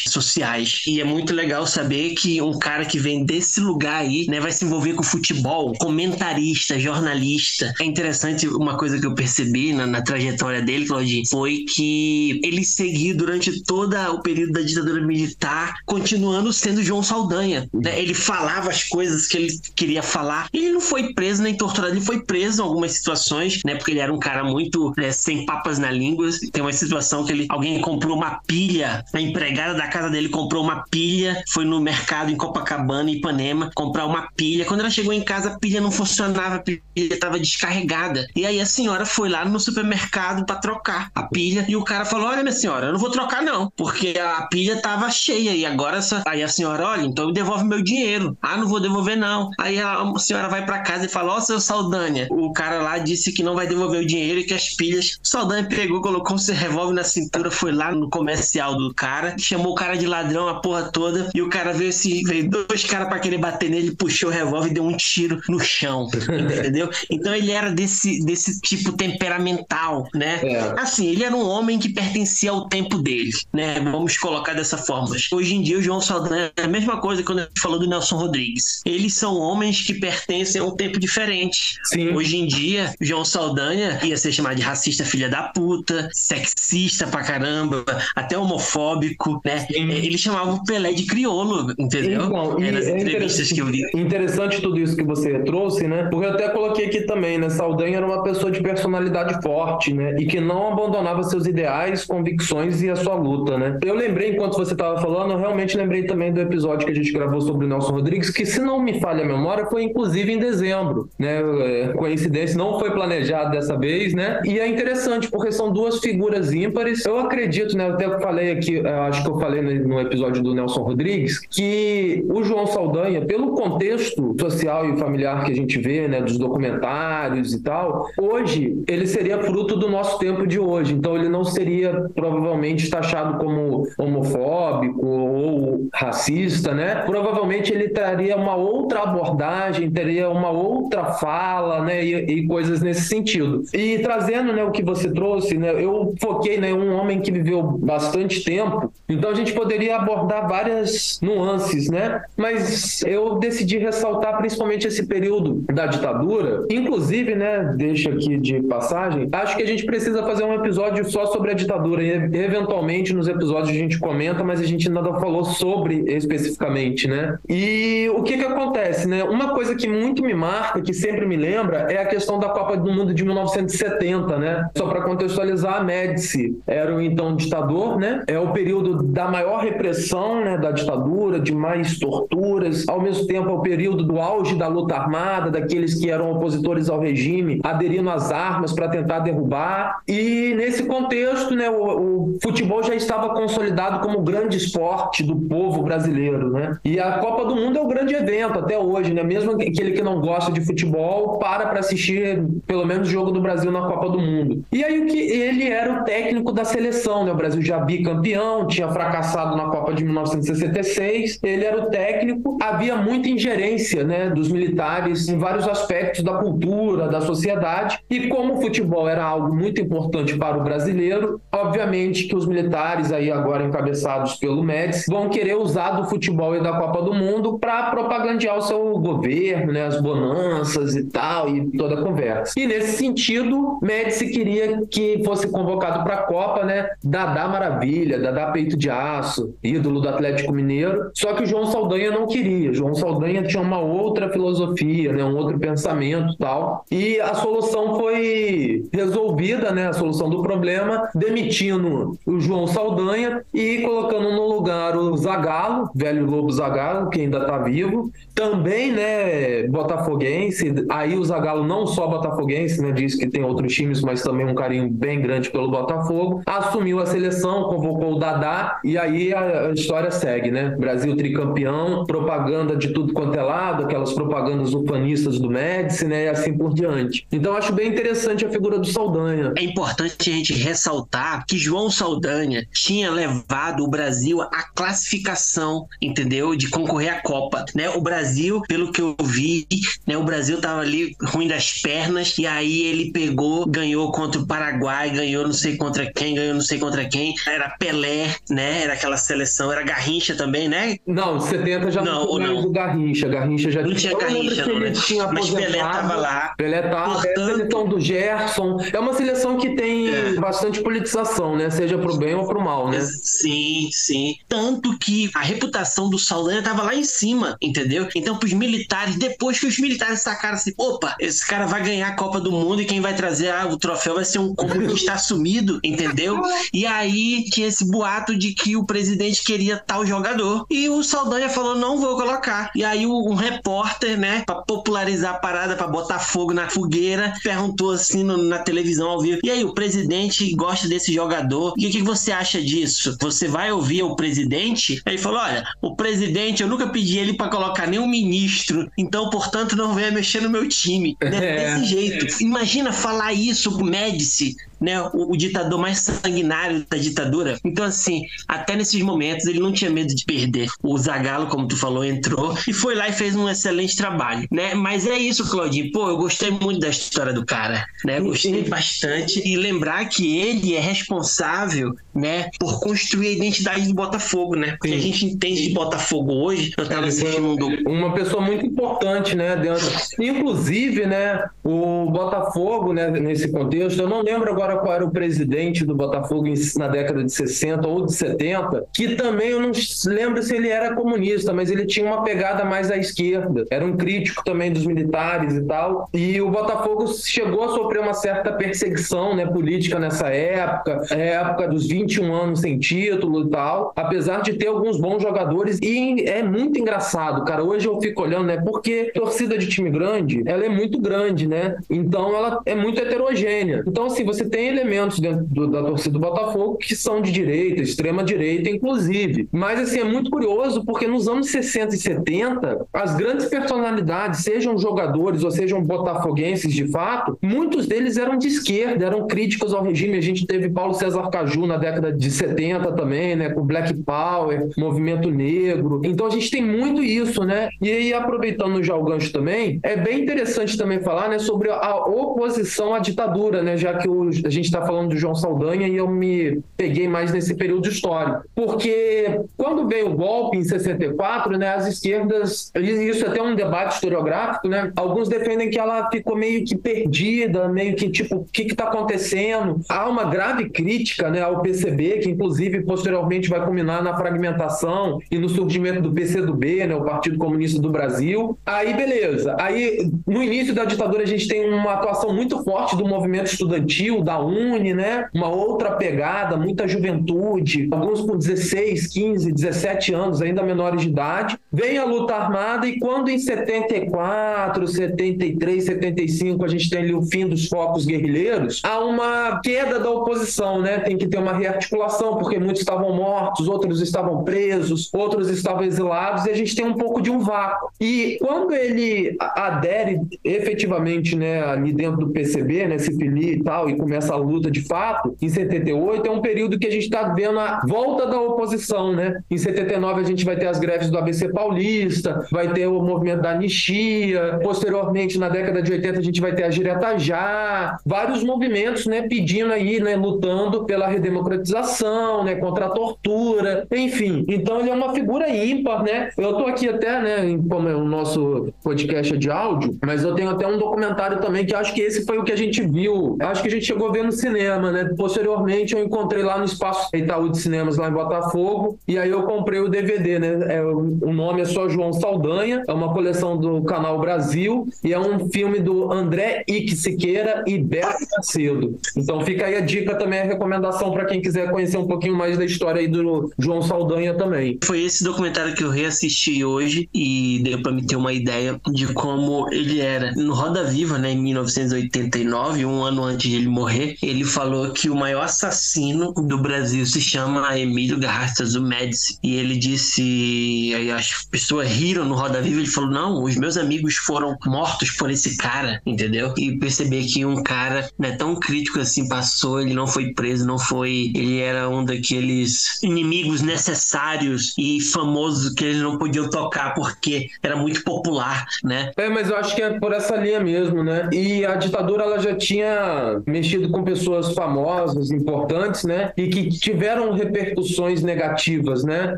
sociais. 0.09 0.83
E 0.87 1.01
é 1.01 1.05
muito 1.05 1.33
legal 1.33 1.67
saber 1.67 2.11
que 2.11 2.41
um 2.41 2.59
cara 2.59 2.85
que 2.85 2.99
vem 2.99 3.25
desse 3.25 3.61
lugar 3.61 4.03
aí, 4.03 4.27
né, 4.29 4.41
vai 4.41 4.53
se 4.53 4.65
envolver 4.65 4.95
com 4.95 5.03
futebol, 5.03 5.73
comentarista, 5.79 6.79
jornalista. 6.79 7.73
É 7.81 7.85
interessante 7.85 8.49
uma 8.49 8.77
coisa 8.77 8.99
que 8.99 9.07
eu 9.07 9.15
percebi 9.15 9.73
na, 9.73 9.87
na 9.87 10.03
trajetória 10.03 10.63
dele, 10.63 10.87
Claudinho, 10.87 11.23
foi 11.29 11.65
que 11.69 12.41
ele 12.45 12.65
seguiu 12.65 13.17
durante 13.17 13.63
todo 13.63 13.93
o 13.93 14.23
período 14.23 14.53
da 14.53 14.63
ditadura 14.63 15.01
militar, 15.03 15.75
continuando 15.85 16.53
sendo 16.53 16.83
João 16.83 17.03
Saldanha. 17.03 17.69
né? 17.73 18.01
Ele 18.01 18.15
falava 18.15 18.71
as 18.71 18.85
coisas 18.85 19.27
que 19.27 19.37
ele 19.37 19.61
queria 19.77 20.03
falar. 20.03 20.49
Ele 20.53 20.73
não 20.73 20.81
foi 20.81 21.13
preso 21.13 21.43
nem 21.43 21.55
torturado, 21.55 21.95
ele 21.95 22.01
foi 22.01 22.25
preso 22.25 22.63
em 22.63 22.65
algumas 22.65 22.93
situações, 22.93 23.61
né? 23.65 23.75
Porque 23.75 23.91
ele 23.91 24.01
era 24.01 24.13
um 24.13 24.19
cara 24.19 24.45
muito 24.45 24.93
né, 24.97 25.13
sem 25.13 25.45
papas 25.45 25.79
na 25.79 25.91
língua. 25.91 26.31
Tem 26.53 26.63
uma 26.63 26.73
situação 26.73 27.25
que 27.25 27.33
ele, 27.33 27.47
alguém 27.49 27.81
comprou 27.81 28.17
uma 28.17 28.41
pilha, 28.47 29.05
a 29.13 29.21
empregada 29.23 29.75
da 29.75 29.87
casa 29.87 30.11
dele 30.11 30.29
comprou 30.29 30.63
uma 30.63 30.85
pilha, 30.91 31.43
foi 31.49 31.65
no 31.65 31.81
mercado 31.81 32.31
em 32.31 32.37
Copacabana, 32.37 33.11
Ipanema, 33.11 33.71
comprar 33.75 34.07
uma 34.07 34.29
pilha. 34.37 34.65
Quando 34.65 34.81
ela 34.81 34.91
chegou 34.91 35.13
em 35.13 35.23
casa, 35.23 35.51
a 35.51 35.59
pilha 35.59 35.81
não 35.81 35.91
funcionava, 35.91 36.57
a 36.57 36.59
pilha 36.59 36.83
estava 36.97 37.39
descarregada. 37.39 38.27
E 38.35 38.47
aí 38.47 38.61
a 38.61 38.67
senhora 38.67 39.07
foi 39.07 39.29
lá 39.29 39.45
no 39.45 39.61
supermercado 39.61 40.45
para 40.45 40.57
trocar 40.57 41.11
a 41.15 41.23
pilha 41.25 41.65
e 41.69 41.77
o 41.77 41.85
cara 41.85 42.05
falou: 42.05 42.29
Olha, 42.29 42.43
minha 42.43 42.55
senhora, 42.55 42.87
eu 42.87 42.93
não 42.93 42.99
vou 42.99 43.11
trocar 43.11 43.43
não, 43.43 43.71
porque 43.77 44.15
a 44.19 44.43
pilha 44.47 44.81
tava 44.81 45.11
cheia 45.11 45.55
e 45.55 45.65
agora 45.65 45.99
essa... 45.99 46.23
aí 46.27 46.43
a 46.43 46.49
senhora, 46.49 46.87
olha, 46.87 47.03
então 47.03 47.33
devolve 47.33 47.65
meu 47.65 47.83
dinheiro. 47.83 48.37
Ah, 48.43 48.57
não 48.57 48.67
vou 48.67 48.81
devolver 48.81 49.17
não. 49.17 49.51
Aí 49.59 49.81
a 49.81 50.05
senhora 50.19 50.49
vai 50.49 50.65
para 50.65 50.81
casa 50.81 51.07
e 51.07 51.09
fala: 51.09 51.35
Ó, 51.35 51.41
seu 51.41 51.61
Saldanha, 51.61 52.27
o 52.31 52.53
cara 52.53 52.83
lá 52.83 52.99
disse 52.99 53.33
que 53.33 53.43
não 53.43 53.55
vai 53.55 53.67
devolver 53.67 54.03
o 54.03 54.07
dinheiro 54.07 54.41
e 54.41 54.45
que 54.45 54.55
as 54.55 54.75
pilhas. 54.75 55.19
Saldanha 55.23 55.65
pegou, 55.65 56.01
colocou 56.01 56.37
um 56.37 56.53
revólver 56.53 56.95
na 56.95 57.05
cintura, 57.05 57.51
foi 57.51 57.73
lá 57.73 57.93
no 57.93 58.09
comercial 58.11 58.77
do 58.77 58.93
cara 58.95 59.12
cara, 59.13 59.35
chamou 59.39 59.73
o 59.73 59.75
cara 59.75 59.95
de 59.95 60.07
ladrão, 60.07 60.49
a 60.49 60.61
porra 60.61 60.85
toda, 60.91 61.29
e 61.35 61.43
o 61.43 61.51
cara 61.51 61.73
veio 61.75 61.91
esse, 61.91 62.23
veio 62.23 62.49
dois 62.49 62.85
caras 62.85 63.09
para 63.09 63.19
querer 63.19 63.37
bater 63.37 63.69
nele, 63.69 63.95
puxou 63.95 64.31
o 64.31 64.33
revólver 64.33 64.71
e 64.71 64.75
deu 64.75 64.85
um 64.85 64.97
tiro 64.97 65.39
no 65.49 65.61
chão, 65.61 66.09
entendeu? 66.51 66.89
Então 67.11 67.35
ele 67.35 67.51
era 67.51 67.71
desse, 67.71 68.25
desse 68.25 68.59
tipo 68.63 68.93
temperamental, 68.93 70.09
né? 70.15 70.41
É. 70.43 70.81
Assim, 70.81 71.09
ele 71.09 71.25
era 71.25 71.37
um 71.37 71.47
homem 71.47 71.79
que 71.79 71.91
pertencia 71.91 72.51
ao 72.51 72.69
tempo 72.69 72.97
dele, 72.97 73.33
né? 73.53 73.81
Vamos 73.81 74.17
colocar 74.17 74.55
dessa 74.55 74.79
forma. 74.79 75.15
Hoje 75.33 75.55
em 75.55 75.63
dia 75.63 75.79
o 75.79 75.83
João 75.83 76.01
Saldanha 76.01 76.51
é 76.57 76.63
a 76.63 76.69
mesma 76.69 76.99
coisa 77.01 77.23
quando 77.23 77.41
a 77.41 77.43
gente 77.43 77.61
falou 77.61 77.79
do 77.79 77.87
Nelson 77.87 78.17
Rodrigues. 78.17 78.81
Eles 78.87 79.13
são 79.13 79.37
homens 79.37 79.83
que 79.83 79.95
pertencem 79.95 80.61
a 80.61 80.65
um 80.65 80.75
tempo 80.75 80.99
diferente. 80.99 81.77
Sim. 81.85 82.15
Hoje 82.15 82.37
em 82.39 82.47
dia, 82.47 82.95
o 83.01 83.05
João 83.05 83.25
Saldanha 83.25 84.01
ia 84.03 84.17
ser 84.17 84.33
chamado 84.33 84.57
de 84.57 84.63
racista 84.63 85.05
filha 85.05 85.29
da 85.29 85.43
puta, 85.43 86.09
sexista 86.13 87.07
pra 87.07 87.23
caramba, 87.23 87.85
até 88.15 88.39
homofóbico, 88.39 89.02
né? 89.45 89.59
Sim. 89.59 89.91
Ele 89.91 90.19
chamava 90.19 90.53
o 90.53 90.65
Pelé 90.65 90.93
de 90.93 91.07
crioulo, 91.07 91.73
entendeu? 91.79 92.23
Então, 92.23 92.59
é, 92.59 92.71
nas 92.71 92.87
é 92.87 92.99
entrevistas 92.99 93.51
que 93.51 93.61
eu 93.61 93.67
vi. 93.67 93.83
Interessante 93.95 94.61
tudo 94.61 94.79
isso 94.79 94.97
que 94.97 95.05
você 95.05 95.41
trouxe, 95.41 95.87
né? 95.87 96.09
Porque 96.11 96.27
eu 96.27 96.31
até 96.31 96.49
coloquei 96.49 96.87
aqui 96.87 97.03
também, 97.03 97.39
né? 97.39 97.49
Saldanha 97.49 97.97
era 97.97 98.07
uma 98.07 98.23
pessoa 98.23 98.51
de 98.51 98.63
personalidade 98.63 99.43
forte, 99.43 99.93
né? 99.93 100.17
E 100.19 100.27
que 100.27 100.41
não 100.41 100.73
abandonava 100.73 101.23
seus 101.23 101.47
ideais, 101.47 102.05
convicções 102.05 102.83
e 102.83 102.91
a 102.91 102.97
sua 102.97 103.15
luta, 103.15 103.59
né? 103.59 103.79
Eu 103.85 103.95
lembrei, 103.95 104.31
enquanto 104.31 104.57
você 104.57 104.73
estava 104.73 105.01
falando, 105.01 105.33
eu 105.33 105.39
realmente 105.39 105.77
lembrei 105.77 106.05
também 106.05 106.33
do 106.33 106.41
episódio 106.41 106.87
que 106.87 106.93
a 106.93 106.95
gente 106.95 107.13
gravou 107.13 107.41
sobre 107.41 107.67
o 107.67 107.69
Nelson 107.69 107.93
Rodrigues, 107.93 108.31
que 108.31 108.47
se 108.47 108.61
não 108.61 108.83
me 108.83 109.01
falha 109.01 109.25
a 109.25 109.27
memória, 109.27 109.67
foi 109.67 109.85
inclusive 109.85 110.33
em 110.33 110.39
dezembro, 110.39 111.09
né? 111.19 111.41
É, 111.41 111.89
coincidência, 111.95 112.57
não 112.57 112.79
foi 112.79 112.91
planejado 112.91 113.51
dessa 113.51 113.77
vez, 113.77 114.15
né? 114.15 114.41
E 114.45 114.59
é 114.59 114.67
interessante, 114.67 115.31
porque 115.31 115.53
são 115.53 115.73
duas 115.73 115.99
figuras 116.01 116.53
ímpares. 116.53 117.05
Eu 117.05 117.19
acredito, 117.19 117.77
né? 117.77 117.89
Eu 117.89 117.95
até 117.95 118.21
falei 118.21 118.53
aqui, 118.53 118.81
acho 119.03 119.23
que 119.23 119.31
eu 119.31 119.39
falei 119.39 119.63
no 119.63 120.01
episódio 120.01 120.43
do 120.43 120.55
Nelson 120.55 120.83
Rodrigues, 120.83 121.39
que 121.39 122.25
o 122.29 122.43
João 122.43 122.67
Saldanha, 122.67 123.25
pelo 123.25 123.53
contexto 123.53 124.35
social 124.39 124.89
e 124.89 124.97
familiar 124.99 125.45
que 125.45 125.53
a 125.53 125.55
gente 125.55 125.79
vê, 125.79 126.09
né? 126.09 126.21
Dos 126.21 126.39
documentários 126.39 127.53
e 127.53 127.63
tal, 127.63 128.07
hoje 128.19 128.83
ele 128.87 129.07
seria 129.07 129.39
fruto 129.43 129.77
do 129.77 129.89
nosso 129.89 130.19
tempo 130.19 130.47
de 130.47 130.59
hoje. 130.59 130.95
Então 130.95 131.17
ele 131.17 131.29
não 131.29 131.45
seria 131.45 132.09
provavelmente 132.15 132.89
taxado 132.91 133.39
como 133.39 133.87
homofóbico 133.99 135.07
ou 135.07 135.89
racista, 135.93 136.73
né? 136.75 137.03
Provavelmente 137.07 137.73
ele 137.73 137.89
teria 137.89 138.37
uma 138.37 138.57
outra 138.57 139.03
abordagem, 139.03 139.91
teria 139.91 140.29
uma 140.31 140.51
outra 140.51 141.05
fala, 141.15 141.85
né? 141.85 142.05
E, 142.05 142.15
e 142.15 142.47
coisas 142.47 142.81
nesse 142.81 143.03
sentido. 143.03 143.63
E 143.73 143.99
trazendo, 143.99 144.53
né, 144.53 144.65
o 144.65 144.71
que 144.71 144.83
você 144.83 145.11
trouxe, 145.11 145.57
né? 145.57 145.73
Eu 145.83 146.15
foquei, 146.21 146.59
né, 146.59 146.73
um 146.73 146.95
homem 146.95 147.21
que 147.21 147.31
viveu 147.31 147.63
bastante 147.63 148.43
tempo. 148.43 148.82
Então 149.09 149.31
a 149.31 149.35
gente 149.35 149.53
poderia 149.53 149.97
abordar 149.97 150.49
várias 150.49 151.21
nuances, 151.23 151.89
né? 151.89 152.23
Mas 152.37 153.03
eu 153.03 153.37
decidi 153.39 153.79
ressaltar 153.79 154.39
principalmente 154.39 154.87
esse 154.87 155.07
período 155.07 155.65
da 155.73 155.87
ditadura. 155.87 156.65
Inclusive, 156.71 157.35
né, 157.35 157.75
deixa 157.77 158.11
aqui 158.11 158.37
de 158.39 158.63
passagem, 158.63 159.29
acho 159.33 159.57
que 159.57 159.63
a 159.63 159.67
gente 159.67 159.85
precisa 159.85 160.23
fazer 160.23 160.45
um 160.45 160.55
episódio 160.55 161.09
só 161.11 161.27
sobre 161.27 161.51
a 161.51 161.55
ditadura. 161.55 162.03
E 162.03 162.11
eventualmente 162.11 163.13
nos 163.13 163.29
episódios 163.29 163.71
a 163.71 163.79
gente 163.79 163.99
comenta, 163.99 164.43
mas 164.43 164.61
a 164.61 164.65
gente 164.65 164.89
não 164.89 165.03
falou 165.21 165.45
sobre 165.45 166.05
especificamente, 166.07 167.07
né? 167.07 167.37
E 167.49 168.11
o 168.15 168.23
que 168.23 168.37
que 168.37 168.45
acontece, 168.45 169.07
né? 169.07 169.23
Uma 169.25 169.55
coisa 169.55 169.75
que 169.75 169.87
muito 169.87 170.23
me 170.23 170.35
marca, 170.35 170.81
que 170.81 170.95
sempre 170.95 171.27
me 171.27 171.37
lembra, 171.37 171.87
é 171.91 171.99
a 172.01 172.07
questão 172.07 172.39
da 172.39 172.49
Copa 172.49 172.77
do 172.77 172.91
Mundo 172.91 173.13
de 173.13 173.25
1970, 173.25 174.39
né? 174.39 174.69
Só 174.77 174.87
para 174.87 175.03
contextualizar, 175.03 175.81
a 175.81 175.85
Médici 175.85 176.57
era 176.67 176.95
o 176.95 177.01
então 177.01 177.37
ditador, 177.37 177.99
né? 177.99 178.23
É 178.27 178.39
o 178.39 178.53
período 178.53 178.72
da 178.81 179.29
maior 179.29 179.61
repressão, 179.61 180.45
né, 180.45 180.57
da 180.57 180.71
ditadura, 180.71 181.39
de 181.39 181.55
mais 181.55 181.99
torturas, 181.99 182.89
ao 182.89 183.01
mesmo 183.01 183.27
tempo 183.27 183.49
é 183.49 183.53
o 183.53 183.61
período 183.61 184.05
do 184.05 184.21
auge 184.21 184.55
da 184.57 184.69
luta 184.69 184.95
armada, 184.95 185.51
daqueles 185.51 185.95
que 185.95 186.11
eram 186.11 186.33
opositores 186.33 186.89
ao 186.89 187.01
regime, 187.01 187.61
aderindo 187.63 188.11
às 188.11 188.31
armas 188.31 188.73
para 188.73 188.89
tentar 188.89 189.21
derrubar. 189.21 190.01
E 190.07 190.55
nesse 190.57 190.85
contexto, 190.85 191.55
né, 191.55 191.69
o, 191.69 192.35
o 192.35 192.39
futebol 192.43 192.83
já 192.83 192.95
estava 192.95 193.31
consolidado 193.31 194.01
como 194.01 194.23
grande 194.23 194.57
esporte 194.57 195.23
do 195.23 195.37
povo 195.37 195.83
brasileiro, 195.83 196.51
né? 196.51 196.79
E 196.85 196.99
a 196.99 197.19
Copa 197.19 197.45
do 197.45 197.57
Mundo 197.57 197.79
é 197.79 197.83
o 197.83 197.87
grande 197.87 198.15
evento 198.15 198.59
até 198.59 198.79
hoje, 198.79 199.13
né? 199.13 199.23
Mesmo 199.23 199.53
aquele 199.53 199.93
que 199.93 200.03
não 200.03 200.21
gosta 200.21 200.53
de 200.53 200.61
futebol 200.61 201.39
para 201.39 201.67
para 201.67 201.81
assistir 201.81 202.43
pelo 202.67 202.87
menos 202.87 203.09
o 203.09 203.11
jogo 203.11 203.31
do 203.31 203.41
Brasil 203.41 203.71
na 203.71 203.83
Copa 203.83 204.09
do 204.11 204.19
Mundo. 204.19 204.65
E 204.73 204.85
aí 204.85 205.01
o 205.01 205.07
que 205.07 205.19
ele 205.19 205.69
era 205.69 206.01
o 206.01 206.05
técnico 206.05 206.53
da 206.53 206.65
seleção, 206.65 207.25
né? 207.25 207.33
O 207.33 207.37
Brasil 207.37 207.63
já 207.63 207.79
bicampeão, 207.79 208.62
tinha 208.67 208.89
fracassado 208.89 209.57
na 209.57 209.65
Copa 209.65 209.93
de 209.93 210.05
1966. 210.05 211.39
Ele 211.43 211.65
era 211.65 211.81
o 211.83 211.87
técnico, 211.87 212.59
havia 212.61 212.97
muita 212.97 213.29
ingerência, 213.29 214.05
né, 214.05 214.31
dos 214.31 214.51
militares 214.51 215.29
em 215.29 215.39
vários 215.39 215.67
aspectos 215.69 216.23
da 216.23 216.35
cultura, 216.35 217.09
da 217.09 217.21
sociedade. 217.21 217.99
E 218.09 218.29
como 218.29 218.55
o 218.55 218.61
futebol 218.61 219.09
era 219.09 219.25
algo 219.25 219.55
muito 219.55 219.81
importante 219.81 220.37
para 220.37 220.57
o 220.57 220.63
brasileiro, 220.63 221.41
obviamente 221.53 222.25
que 222.25 222.37
os 222.37 222.47
militares 222.47 223.13
aí 223.13 223.31
agora 223.31 223.65
encabeçados 223.65 224.37
pelo 224.37 224.63
Médici 224.63 225.11
vão 225.11 225.29
querer 225.29 225.57
usar 225.57 225.93
do 225.93 226.09
futebol 226.09 226.57
e 226.57 226.63
da 226.63 226.73
Copa 226.79 227.03
do 227.03 227.15
Mundo 227.15 227.59
para 227.59 227.91
propagandear 227.91 228.57
o 228.57 228.63
seu 228.63 228.99
governo, 228.99 229.73
né, 229.73 229.87
as 229.87 230.01
bonanças 230.01 230.95
e 230.95 231.05
tal 231.05 231.49
e 231.49 231.71
toda 231.77 231.95
a 231.95 232.03
conversa. 232.03 232.55
E 232.59 232.67
nesse 232.67 232.97
sentido, 232.97 233.79
Médici 233.83 234.29
queria 234.29 234.83
que 234.91 235.23
fosse 235.25 235.49
convocado 235.49 236.03
para 236.05 236.15
a 236.15 236.23
Copa, 236.23 236.65
né, 236.65 236.91
Dadá 237.03 237.49
Maravilha, 237.49 238.19
Dadá 238.19 238.52
Peito 238.53 238.77
de 238.77 238.91
Aço, 238.91 239.55
ídolo 239.63 240.01
do 240.01 240.09
Atlético 240.09 240.53
Mineiro. 240.53 241.11
Só 241.15 241.33
que 241.35 241.43
o 241.43 241.47
João 241.47 241.67
Saldanha 241.67 242.11
não 242.11 242.27
queria. 242.27 242.73
João 242.73 242.95
Saldanha 242.95 243.43
tinha 243.43 243.63
uma 243.63 243.79
outra 243.79 244.29
filosofia, 244.29 245.13
né, 245.13 245.25
um 245.25 245.37
outro 245.37 245.59
pensamento, 245.59 246.37
tal. 246.39 246.85
E 246.91 247.21
a 247.21 247.35
solução 247.35 247.99
foi 247.99 248.85
resolvida, 248.93 249.73
né, 249.73 249.89
a 249.89 249.93
solução 249.93 250.29
do 250.29 250.43
problema, 250.43 251.09
demitindo 251.15 252.17
o 252.27 252.41
João 252.41 252.67
Saldanha 252.67 253.43
e 253.53 253.79
colocando 253.79 254.31
no 254.31 254.47
lugar 254.47 254.97
o 254.97 255.17
Zagallo, 255.17 255.91
velho 255.95 256.27
Lobo 256.27 256.51
Zagallo, 256.51 257.11
que 257.11 257.21
ainda 257.21 257.39
está 257.39 257.59
vivo, 257.59 258.11
também, 258.35 258.93
né, 258.93 259.67
botafoguense. 259.69 260.73
Aí 260.91 261.17
o 261.17 261.25
Zagallo 261.25 261.65
não 261.65 261.87
só 261.87 262.07
botafoguense, 262.07 262.81
né, 262.83 262.93
diz 262.93 263.15
que 263.15 263.29
tem 263.29 263.45
outros 263.45 263.73
times, 263.73 264.01
mas 264.01 264.23
também 264.23 264.47
um 264.47 264.55
carinho 264.55 264.89
bem 264.89 265.21
grande 265.21 265.51
pelo 265.51 265.71
Botafogo. 265.71 266.43
Assumiu 266.47 267.01
a 267.01 267.07
seleção, 267.07 267.65
convocou 267.65 268.15
o 268.15 268.19
Dadá 268.33 268.81
e 268.85 268.97
aí 268.97 269.33
a, 269.33 269.69
a 269.69 269.73
história 269.73 270.11
segue, 270.11 270.51
né? 270.51 270.75
Brasil 270.79 271.17
tricampeão, 271.17 272.05
propaganda 272.05 272.77
de 272.77 272.89
tudo 272.89 273.13
quanto 273.13 273.39
é 273.39 273.43
lado, 273.43 273.85
aquelas 273.85 274.13
propagandas 274.13 274.73
ufanistas 274.75 275.39
do 275.39 275.51
Médici, 275.51 276.05
né, 276.07 276.25
e 276.25 276.29
assim 276.29 276.57
por 276.57 276.75
diante. 276.75 277.27
Então 277.31 277.57
acho 277.57 277.73
bem 277.73 277.89
interessante 277.89 278.45
a 278.45 278.51
figura 278.51 278.79
do 278.79 278.87
Saldanha. 278.87 279.53
É 279.57 279.63
importante 279.63 280.31
a 280.31 280.33
gente 280.33 280.53
ressaltar 280.53 281.45
que 281.47 281.59
João 281.59 281.91
Saldanha 281.91 282.67
tinha 282.73 283.11
levado 283.11 283.85
o 283.85 283.89
Brasil 283.89 284.41
à 284.41 284.65
classificação, 284.75 285.87
entendeu? 286.01 286.57
De 286.57 286.69
concorrer 286.69 287.15
à 287.15 287.23
Copa, 287.23 287.65
né? 287.75 287.91
O 287.91 288.01
Brasil, 288.01 288.63
pelo 288.69 288.93
que 288.93 289.01
eu 289.01 289.15
vi, 289.23 289.67
né, 290.07 290.17
o 290.17 290.25
Brasil 290.25 290.61
tava 290.61 290.81
ali 290.81 291.15
ruim 291.23 291.49
das 291.49 291.81
pernas 291.81 292.37
e 292.39 292.47
aí 292.47 292.83
ele 292.83 293.13
pegou, 293.13 293.67
ganhou 293.67 294.11
contra 294.13 294.41
o 294.41 294.47
Paraguai, 294.47 295.11
ganhou 295.11 295.45
não 295.45 295.53
sei 295.53 295.77
contra 295.77 296.11
quem, 296.11 296.35
ganhou 296.35 296.55
não 296.55 296.61
sei 296.61 296.79
contra 296.79 297.05
quem. 297.09 297.35
Era 297.47 297.71
Pelé, 297.79 298.22
né? 298.51 298.83
Era 298.83 298.95
aquela 298.95 299.17
seleção, 299.17 299.73
era 299.73 299.83
Garrincha 299.83 300.35
também, 300.35 300.69
né? 300.69 300.97
Não, 301.07 301.41
70 301.41 301.91
já 301.91 302.03
não, 302.03 302.27
não, 302.27 302.39
não. 302.39 302.63
do 302.63 302.71
Garrincha, 302.71 303.29
Garrincha 303.29 303.71
já 303.71 303.83
não 303.83 303.95
tinha 303.95 304.17
Garrincha, 304.17 304.67
não, 304.67 304.81
né? 304.81 304.93
Mas 305.33 305.51
Pelé 305.51 305.79
tava 305.79 306.17
lá. 306.17 306.55
Pelé 306.57 306.83
tava, 306.83 307.15
Portanto... 307.15 307.41
é 307.41 307.43
a 307.43 307.47
seleção 307.47 307.89
do 307.89 308.01
Gerson. 308.01 308.77
É 308.93 308.99
uma 308.99 309.15
seleção 309.15 309.57
que 309.57 309.75
tem 309.75 310.09
é. 310.09 310.33
bastante 310.35 310.81
politização, 310.81 311.57
né? 311.57 311.71
Seja 311.71 311.99
pro 311.99 312.17
bem 312.17 312.35
ou 312.35 312.47
pro 312.47 312.61
mal, 312.61 312.91
né? 312.91 313.01
Sim, 313.01 313.89
sim. 313.93 314.37
Tanto 314.49 314.99
que 314.99 315.31
a 315.35 315.41
reputação 315.41 316.09
do 316.09 316.19
Saldanha 316.19 316.63
tava 316.63 316.83
lá 316.83 316.95
em 316.95 317.05
cima, 317.05 317.57
entendeu? 317.61 318.09
Então, 318.15 318.37
pros 318.37 318.53
militares, 318.53 319.17
depois 319.17 319.59
que 319.59 319.67
os 319.67 319.79
militares 319.79 320.23
sacaram 320.23 320.55
assim, 320.55 320.73
opa, 320.77 321.17
esse 321.21 321.47
cara 321.47 321.67
vai 321.67 321.83
ganhar 321.83 322.09
a 322.09 322.17
Copa 322.17 322.41
do 322.41 322.53
Mundo 322.53 322.83
e 322.83 322.85
quem 322.85 323.01
vai 323.01 323.15
trazer 323.15 323.51
ah, 323.51 323.67
o 323.67 323.77
troféu 323.77 324.15
vai 324.15 324.25
ser 324.25 324.39
um 324.39 324.55
comunista 324.55 325.13
assumido, 325.13 325.81
entendeu? 325.83 326.41
E 326.73 326.87
aí 326.87 327.45
tinha 327.51 327.67
esse 327.69 327.85
boato 327.91 328.12
de 328.21 328.55
que 328.55 328.77
o 328.77 328.85
presidente 328.85 329.43
queria 329.43 329.79
tal 329.79 330.05
jogador. 330.07 330.67
E 330.71 330.89
o 330.89 331.03
Saldanha 331.03 331.49
falou, 331.49 331.77
não 331.77 331.99
vou 331.99 332.17
colocar. 332.17 332.71
E 332.75 332.85
aí 332.85 333.07
um 333.07 333.35
repórter, 333.35 334.19
né, 334.19 334.43
pra 334.47 334.57
popularizar 334.57 335.35
a 335.35 335.39
parada, 335.39 335.77
pra 335.77 335.87
botar 335.87 336.19
fogo 336.19 336.53
na 336.53 336.69
fogueira, 336.69 337.35
perguntou 337.43 337.93
assim 337.93 338.23
no, 338.23 338.37
na 338.37 338.59
televisão 338.59 339.11
ao 339.11 339.21
vivo, 339.21 339.41
e 339.43 339.51
aí, 339.51 339.65
o 339.65 339.75
presidente 339.75 340.55
gosta 340.55 340.89
desse 340.89 341.13
jogador, 341.13 341.75
e 341.77 341.87
o 341.87 341.91
que 341.91 342.03
você 342.03 342.33
acha 342.33 342.61
disso? 342.61 343.17
Você 343.21 343.49
vai 343.49 343.73
ouvir 343.73 344.03
o 344.03 344.17
presidente? 344.17 345.01
Aí 345.05 345.15
ele 345.15 345.23
falou, 345.23 345.41
olha, 345.41 345.65
o 345.81 345.95
presidente, 345.95 346.63
eu 346.63 346.69
nunca 346.69 346.89
pedi 346.89 347.19
ele 347.19 347.35
para 347.35 347.51
colocar 347.51 347.87
nenhum 347.87 348.07
ministro, 348.07 348.91
então, 348.97 349.31
portanto, 349.31 349.77
não 349.77 349.95
venha 349.95 350.11
mexer 350.11 350.41
no 350.41 350.51
meu 350.51 350.69
time. 350.69 351.17
Né? 351.23 351.37
É. 351.37 351.75
Desse 351.77 351.85
jeito. 351.87 352.43
Imagina 352.43 352.93
falar 352.93 353.33
isso 353.33 353.77
pro 353.77 353.85
Médici, 353.85 354.57
né, 354.83 355.01
o, 355.13 355.33
o 355.33 355.37
ditador 355.37 355.79
mais 355.79 355.99
sanguinário 355.99 356.85
da 356.91 356.97
ditadura. 356.97 357.59
Então, 357.65 357.85
assim, 357.85 358.23
até 358.49 358.77
nesses 358.77 359.01
momentos 359.03 359.47
ele 359.47 359.61
não 359.61 359.73
tinha 359.73 359.91
medo 359.91 360.15
de 360.15 360.25
perder. 360.25 360.69
O 360.83 360.99
Zagallo, 360.99 361.47
como 361.47 361.69
tu 361.69 361.77
falou, 361.77 362.05
entrou 362.05 362.57
e 362.67 362.73
foi 362.73 362.95
lá 362.95 363.09
e 363.09 363.13
fez 363.13 363.37
um 363.37 363.49
excelente 363.49 363.97
trabalho, 363.97 364.47
né? 364.51 364.75
Mas 364.75 365.07
é 365.07 365.17
isso, 365.19 365.49
Claudinho. 365.49 365.93
Pô, 365.93 366.09
eu 366.09 366.17
gostei 366.17 366.51
muito 366.51 366.81
da 366.81 366.89
história 366.89 367.33
do 367.33 367.45
cara, 367.45 367.87
né? 368.05 368.21
Gostei 368.21 368.65
bastante. 368.65 369.47
E 369.47 369.57
lembrar 369.57 370.05
que 370.07 370.39
ele 370.39 370.75
é 370.75 370.81
responsável, 370.81 371.95
né, 372.15 372.51
por 372.59 372.81
construir 372.81 373.29
a 373.29 373.33
identidade 373.33 373.87
do 373.87 373.95
Botafogo, 373.95 374.55
né? 374.57 374.73
Porque 374.73 374.95
a 374.95 375.01
gente 375.01 375.25
entende 375.25 375.69
de 375.69 375.75
Botafogo 375.75 376.33
hoje. 376.33 376.73
Eu 376.77 376.87
tava 376.87 377.07
assistindo 377.07 377.49
um 377.49 377.57
do... 377.57 377.69
Uma 377.89 378.13
pessoa 378.13 378.43
muito 378.43 378.67
importante, 378.67 379.35
né? 379.35 379.57
Dentro... 379.57 379.87
Inclusive, 380.21 381.07
né, 381.07 381.45
o 381.65 382.11
Botafogo, 382.11 382.93
né, 382.93 383.11
nesse 383.11 383.51
contexto, 383.51 384.01
eu 384.01 384.09
não 384.09 384.23
lembro 384.23 384.51
agora 384.51 384.72
qual 384.79 384.95
era 384.95 385.05
o 385.05 385.11
presidente 385.11 385.85
do 385.85 385.95
Botafogo 385.95 386.43
na 386.77 386.89
década 386.89 387.25
de 387.25 387.33
60 387.33 387.87
ou 387.87 388.07
de 388.07 388.15
70, 388.15 388.87
que 388.93 389.15
também 389.15 389.51
eu 389.51 389.61
não 389.61 389.73
lembro 390.07 390.43
se 390.43 390.55
ele 390.55 390.69
era 390.69 390.95
comunista, 390.95 391.53
mas 391.53 391.71
ele 391.71 391.87
tinha 391.87 392.07
uma 392.07 392.23
pegada 392.23 392.65
mais 392.65 392.91
à 392.91 392.97
esquerda. 392.97 393.65
Era 393.71 393.85
um 393.85 393.97
crítico 393.97 394.43
também 394.45 394.73
dos 394.73 394.85
militares 394.85 395.55
e 395.55 395.63
tal. 395.63 396.09
E 396.13 396.41
o 396.41 396.51
Botafogo 396.51 397.07
chegou 397.09 397.65
a 397.65 397.69
sofrer 397.69 398.01
uma 398.01 398.15
certa 398.15 398.53
perseguição 398.53 399.35
né, 399.35 399.47
política 399.47 399.99
nessa 399.99 400.29
época, 400.29 401.03
é 401.11 401.29
época 401.33 401.69
dos 401.69 401.87
21 401.87 402.35
anos 402.35 402.61
sem 402.61 402.79
título 402.79 403.47
e 403.47 403.51
tal, 403.51 403.93
apesar 403.97 404.43
de 404.43 404.55
ter 404.55 404.69
alguns 404.69 405.01
bons 405.01 405.23
jogadores. 405.23 405.79
E 405.83 406.25
é 406.27 406.43
muito 406.43 406.79
engraçado, 406.79 407.45
cara. 407.45 407.63
Hoje 407.63 407.87
eu 407.87 408.01
fico 408.01 408.23
olhando, 408.23 408.47
né? 408.47 408.57
Porque 408.59 409.11
torcida 409.15 409.57
de 409.57 409.67
time 409.69 409.91
grande, 409.91 410.43
ela 410.47 410.65
é 410.65 410.69
muito 410.69 411.01
grande, 411.01 411.47
né? 411.47 411.77
Então 411.89 412.35
ela 412.35 412.61
é 412.67 412.75
muito 412.75 413.01
heterogênea. 413.01 413.83
Então, 413.87 414.07
assim, 414.07 414.25
você 414.25 414.45
tem 414.45 414.62
elementos 414.69 415.19
dentro 415.19 415.45
do, 415.45 415.67
da 415.67 415.83
torcida 415.83 416.13
do 416.13 416.21
Botafogo 416.21 416.77
que 416.77 416.95
são 416.95 417.21
de 417.21 417.33
direita, 417.33 417.83
extrema 417.83 418.23
direita, 418.23 418.71
inclusive. 418.71 419.49
Mas, 419.53 419.81
assim, 419.81 420.01
é 420.01 420.05
muito 420.05 420.31
curioso 420.31 420.85
porque 420.85 421.07
nos 421.07 421.29
anos 421.29 421.49
60 421.51 421.95
e 421.95 421.99
70, 421.99 422.87
as 422.93 423.17
grandes 423.17 423.47
personalidades, 423.47 424.41
sejam 424.41 424.77
jogadores 424.79 425.45
ou 425.45 425.51
sejam 425.51 425.83
botafoguenses 425.83 426.73
de 426.73 426.87
fato, 426.89 427.39
muitos 427.43 427.87
deles 427.87 428.17
eram 428.17 428.37
de 428.37 428.49
esquerda, 428.49 429.07
eram 429.07 429.27
críticos 429.27 429.73
ao 429.75 429.83
regime. 429.83 430.19
A 430.19 430.23
gente 430.23 430.47
teve 430.47 430.69
Paulo 430.69 430.95
César 430.95 431.29
Caju 431.31 431.67
na 431.67 431.77
década 431.77 432.13
de 432.13 432.31
70 432.31 432.93
também, 432.93 433.37
né? 433.37 433.51
Com 433.51 433.63
Black 433.63 433.95
Power, 434.03 434.69
movimento 434.77 435.31
negro. 435.31 436.01
Então 436.05 436.27
a 436.27 436.31
gente 436.31 436.51
tem 436.51 436.63
muito 436.63 437.03
isso, 437.03 437.45
né? 437.45 437.69
E 437.81 437.91
aí, 437.91 438.13
aproveitando 438.13 438.83
já 438.83 438.95
o 438.95 439.05
gancho 439.05 439.33
também, 439.33 439.81
é 439.83 439.97
bem 439.97 440.23
interessante 440.23 440.77
também 440.77 441.01
falar, 441.01 441.29
né, 441.29 441.39
sobre 441.39 441.71
a 441.71 441.97
oposição 441.97 442.95
à 442.95 442.99
ditadura, 442.99 443.63
né? 443.63 443.77
Já 443.77 443.95
que 443.95 444.09
o, 444.09 444.31
gente 444.53 444.67
está 444.67 444.83
falando 444.83 445.11
do 445.11 445.17
João 445.17 445.35
Saldanha 445.35 445.89
e 445.89 445.97
eu 445.97 446.09
me 446.09 446.61
peguei 446.77 447.09
mais 447.09 447.33
nesse 447.33 447.55
período 447.55 447.89
histórico. 447.89 448.45
Porque 448.55 449.41
quando 449.57 449.87
veio 449.87 450.11
o 450.11 450.17
golpe 450.17 450.57
em 450.57 450.65
64, 450.65 451.57
né, 451.57 451.75
as 451.75 451.87
esquerdas, 451.87 452.73
isso 452.77 453.25
é 453.25 453.29
até 453.29 453.43
um 453.43 453.55
debate 453.55 453.95
historiográfico, 453.95 454.69
né? 454.69 454.93
Alguns 454.97 455.29
defendem 455.29 455.71
que 455.71 455.79
ela 455.79 456.11
ficou 456.11 456.37
meio 456.37 456.65
que 456.65 456.77
perdida, 456.77 457.69
meio 457.69 457.95
que 457.97 458.11
tipo, 458.11 458.37
o 458.37 458.45
que 458.45 458.63
está 458.63 458.85
acontecendo? 458.85 459.81
Há 459.89 460.09
uma 460.09 460.25
grave 460.25 460.69
crítica, 460.69 461.31
né, 461.31 461.41
ao 461.41 461.61
PCB, 461.61 462.19
que 462.19 462.31
inclusive 462.31 462.83
posteriormente 462.83 463.49
vai 463.49 463.65
culminar 463.65 464.03
na 464.03 464.17
fragmentação 464.17 465.19
e 465.31 465.39
no 465.39 465.49
surgimento 465.49 466.03
do 466.03 466.13
PCdoB, 466.13 466.87
né, 466.87 466.95
o 466.95 467.05
Partido 467.05 467.39
Comunista 467.39 467.81
do 467.81 467.91
Brasil. 467.91 468.59
Aí 468.65 468.95
beleza. 468.95 469.57
Aí 469.59 470.11
no 470.27 470.43
início 470.43 470.75
da 470.75 470.85
ditadura 470.85 471.23
a 471.23 471.27
gente 471.27 471.49
tem 471.49 471.69
uma 471.73 471.95
atuação 471.95 472.35
muito 472.35 472.63
forte 472.65 472.97
do 472.97 473.07
movimento 473.07 473.47
estudantil, 473.47 474.23
da 474.23 474.39
UNE, 474.43 474.95
né? 474.95 475.29
Uma 475.35 475.49
outra 475.49 475.93
pegada, 475.93 476.57
muita 476.57 476.87
juventude, 476.89 477.89
alguns 477.91 478.21
com 478.21 478.37
16, 478.37 479.07
15, 479.09 479.53
17 479.53 480.15
anos, 480.15 480.43
ainda 480.43 480.63
menores 480.63 481.03
de 481.03 481.09
idade. 481.09 481.59
Vem 481.73 481.99
a 481.99 482.05
luta 482.05 482.35
armada 482.35 482.87
e 482.87 482.99
quando 482.99 483.29
em 483.29 483.39
74, 483.39 484.87
73, 484.87 485.85
75 485.85 486.65
a 486.65 486.69
gente 486.69 486.91
tem 486.91 487.01
ali 487.01 487.15
o 487.15 487.23
fim 487.23 487.47
dos 487.47 487.69
focos 487.69 488.05
guerrilheiros, 488.05 488.81
há 488.85 489.01
uma 489.01 489.61
queda 489.61 489.99
da 489.99 490.11
oposição, 490.11 490.81
né? 490.81 490.99
Tem 490.99 491.17
que 491.17 491.27
ter 491.27 491.39
uma 491.39 491.53
rearticulação, 491.53 492.37
porque 492.37 492.59
muitos 492.59 492.81
estavam 492.81 493.15
mortos, 493.15 493.69
outros 493.69 494.01
estavam 494.01 494.45
presos, 494.45 495.11
outros 495.13 495.49
estavam 495.49 495.85
exilados, 495.85 496.47
e 496.47 496.51
a 496.51 496.55
gente 496.55 496.75
tem 496.75 496.87
um 496.87 496.95
pouco 496.95 497.21
de 497.21 497.31
um 497.31 497.41
vácuo. 497.41 497.91
E 498.01 498.39
quando 498.41 498.73
ele 498.73 499.37
adere 499.39 500.21
efetivamente, 500.45 501.37
né, 501.37 501.63
ali 501.65 501.93
dentro 501.93 502.19
do 502.19 502.31
PCB, 502.31 502.87
né, 502.87 502.99
filia 502.99 503.53
e 503.53 503.63
tal, 503.63 503.89
e 503.89 503.97
começa 503.97 504.22
a 504.31 504.37
luta 504.37 504.71
de 504.71 504.83
fato, 504.83 505.37
em 505.41 505.49
78 505.49 506.27
é 506.27 506.31
um 506.31 506.41
período 506.41 506.79
que 506.79 506.87
a 506.87 506.91
gente 506.91 507.05
está 507.05 507.33
vendo 507.33 507.59
a 507.59 507.83
volta 507.87 508.27
da 508.27 508.41
oposição, 508.41 509.13
né? 509.13 509.41
Em 509.51 509.59
79 509.59 510.21
a 510.21 510.25
gente 510.25 510.45
vai 510.45 510.57
ter 510.57 510.67
as 510.67 510.79
greves 510.79 511.11
do 511.11 511.19
ABC 511.19 511.49
Paulista, 511.49 512.47
vai 512.51 512.73
ter 512.73 512.87
o 512.87 513.03
movimento 513.03 513.43
da 513.43 513.51
anistia, 513.51 514.61
posteriormente 514.63 515.39
na 515.39 515.49
década 515.49 515.83
de 515.83 515.93
80 515.93 516.19
a 516.19 516.23
gente 516.23 516.41
vai 516.41 516.55
ter 516.55 516.65
a 516.65 516.71
Giretajá, 516.71 517.99
vários 518.05 518.43
movimentos, 518.43 519.07
né, 519.07 519.23
pedindo 519.23 519.73
aí, 519.73 520.01
né, 520.01 520.17
lutando 520.17 520.85
pela 520.85 521.07
redemocratização, 521.07 522.45
né, 522.45 522.55
contra 522.57 522.87
a 522.87 522.91
tortura, 522.91 523.87
enfim. 523.91 524.45
Então 524.49 524.81
ele 524.81 524.91
é 524.91 524.95
uma 524.95 525.13
figura 525.13 525.49
ímpar, 525.49 526.03
né? 526.03 526.31
Eu 526.37 526.55
tô 526.55 526.67
aqui 526.67 526.89
até, 526.89 527.21
né, 527.21 527.59
como 527.69 527.89
é 527.89 527.95
o 527.95 528.05
nosso 528.05 528.73
podcast 528.83 529.35
é 529.35 529.37
de 529.37 529.51
áudio, 529.51 529.97
mas 530.05 530.25
eu 530.25 530.35
tenho 530.35 530.51
até 530.51 530.67
um 530.67 530.79
documentário 530.79 531.41
também 531.41 531.65
que 531.65 531.75
acho 531.75 531.95
que 531.95 532.01
esse 532.01 532.27
foi 532.27 532.39
o 532.39 532.45
que 532.45 532.53
a 532.53 532.57
gente 532.57 532.83
viu, 532.83 533.37
acho 533.41 533.63
que 533.63 533.69
a 533.69 533.71
gente 533.71 533.85
chegou 533.85 534.12
ver 534.13 534.25
no 534.25 534.33
cinema, 534.33 534.93
né? 534.93 535.11
Posteriormente 535.17 535.95
eu 535.95 536.05
encontrei 536.05 536.43
lá 536.43 536.59
no 536.59 536.65
espaço 536.65 537.09
Itaú 537.15 537.49
de 537.49 537.59
Cinemas 537.59 537.97
lá 537.97 538.09
em 538.09 538.13
Botafogo 538.13 538.99
e 539.09 539.19
aí 539.19 539.31
eu 539.31 539.43
comprei 539.43 539.81
o 539.81 539.89
DVD, 539.89 540.39
né? 540.39 540.77
É, 540.77 540.83
o 540.83 541.33
nome 541.33 541.63
é 541.63 541.65
só 541.65 541.89
João 541.89 542.13
Saldanha, 542.13 542.83
é 542.87 542.93
uma 542.93 543.13
coleção 543.13 543.57
do 543.57 543.83
Canal 543.83 544.21
Brasil 544.21 544.87
e 545.03 545.13
é 545.13 545.19
um 545.19 545.49
filme 545.49 545.81
do 545.81 546.13
André 546.13 546.65
Ike 546.69 546.95
Siqueira 546.95 547.65
e 547.67 547.79
Beto 547.79 548.27
Macedo. 548.37 548.99
Então 549.17 549.41
fica 549.45 549.67
aí 549.67 549.77
a 549.77 549.81
dica 549.81 550.15
também, 550.15 550.41
a 550.41 550.45
recomendação 550.45 551.11
para 551.13 551.25
quem 551.25 551.41
quiser 551.41 551.71
conhecer 551.71 551.97
um 551.97 552.07
pouquinho 552.07 552.37
mais 552.37 552.59
da 552.59 552.65
história 552.65 553.01
aí 553.01 553.09
do 553.09 553.51
João 553.59 553.83
Saldanha 553.83 554.35
também. 554.35 554.79
Foi 554.85 555.03
esse 555.03 555.25
documentário 555.25 555.75
que 555.75 555.83
eu 555.83 555.91
reassisti 555.91 556.65
hoje 556.65 557.09
e 557.15 557.61
deu 557.63 557.83
para 557.83 557.93
me 557.93 558.07
ter 558.07 558.17
uma 558.17 558.33
ideia 558.33 558.81
de 558.91 559.07
como 559.13 559.67
ele 559.73 560.01
era. 560.01 560.33
No 560.33 560.55
Roda 560.55 560.85
Viva, 560.85 561.19
né, 561.19 561.33
em 561.33 561.43
1989, 561.43 562.85
um 562.85 563.03
ano 563.03 563.25
antes 563.25 563.51
de 563.51 563.57
ele 563.57 563.69
morrer, 563.69 564.02
ele 564.23 564.45
falou 564.45 564.93
que 564.93 565.09
o 565.11 565.17
maior 565.17 565.45
assassino 565.45 566.33
do 566.33 566.59
Brasil 566.59 567.05
se 567.07 567.21
chama 567.21 567.79
Emílio 567.79 568.19
Garças, 568.19 568.75
o 568.75 568.83
Médici. 568.83 569.39
E 569.43 569.55
ele 569.55 569.77
disse, 569.77 570.93
aí 570.95 571.11
as 571.11 571.45
pessoas 571.45 571.89
riram 571.89 572.25
no 572.25 572.35
Roda 572.35 572.61
Viva, 572.61 572.81
ele 572.81 572.89
falou: 572.89 573.11
"Não, 573.11 573.43
os 573.43 573.57
meus 573.57 573.77
amigos 573.77 574.17
foram 574.17 574.57
mortos 574.67 575.11
por 575.11 575.31
esse 575.31 575.57
cara", 575.57 576.01
entendeu? 576.07 576.55
E 576.57 576.79
perceber 576.79 577.25
que 577.25 577.45
um 577.45 577.63
cara, 577.63 578.09
né, 578.19 578.33
tão 578.33 578.55
crítico 578.57 579.01
assim 579.01 579.29
passou, 579.29 579.81
ele 579.81 579.95
não 579.95 580.07
foi 580.07 580.33
preso, 580.33 580.67
não 580.67 580.79
foi, 580.79 581.33
ele 581.35 581.59
era 581.61 581.89
um 581.89 582.05
daqueles 582.05 583.03
inimigos 583.03 583.63
necessários 583.63 584.75
e 584.79 585.01
famosos 585.01 585.75
que 585.75 585.85
eles 585.85 586.03
não 586.03 586.19
podiam 586.19 586.49
tocar 586.49 586.95
porque 586.95 587.49
era 587.63 587.77
muito 587.77 588.03
popular, 588.05 588.67
né? 588.83 589.11
É, 589.17 589.29
mas 589.29 589.49
eu 589.49 589.57
acho 589.57 589.75
que 589.75 589.83
é 589.83 589.99
por 589.99 590.13
essa 590.13 590.37
linha 590.37 590.61
mesmo, 590.61 591.03
né? 591.03 591.29
E 591.33 591.65
a 591.65 591.77
ditadura 591.77 592.25
ela 592.25 592.39
já 592.39 592.55
tinha 592.55 593.41
mexido 593.47 593.91
com 593.93 594.03
pessoas 594.03 594.53
famosas, 594.55 595.31
importantes, 595.31 596.05
né? 596.05 596.33
E 596.37 596.49
que 596.49 596.69
tiveram 596.71 597.33
repercussões 597.33 598.23
negativas, 598.23 599.05
né? 599.05 599.37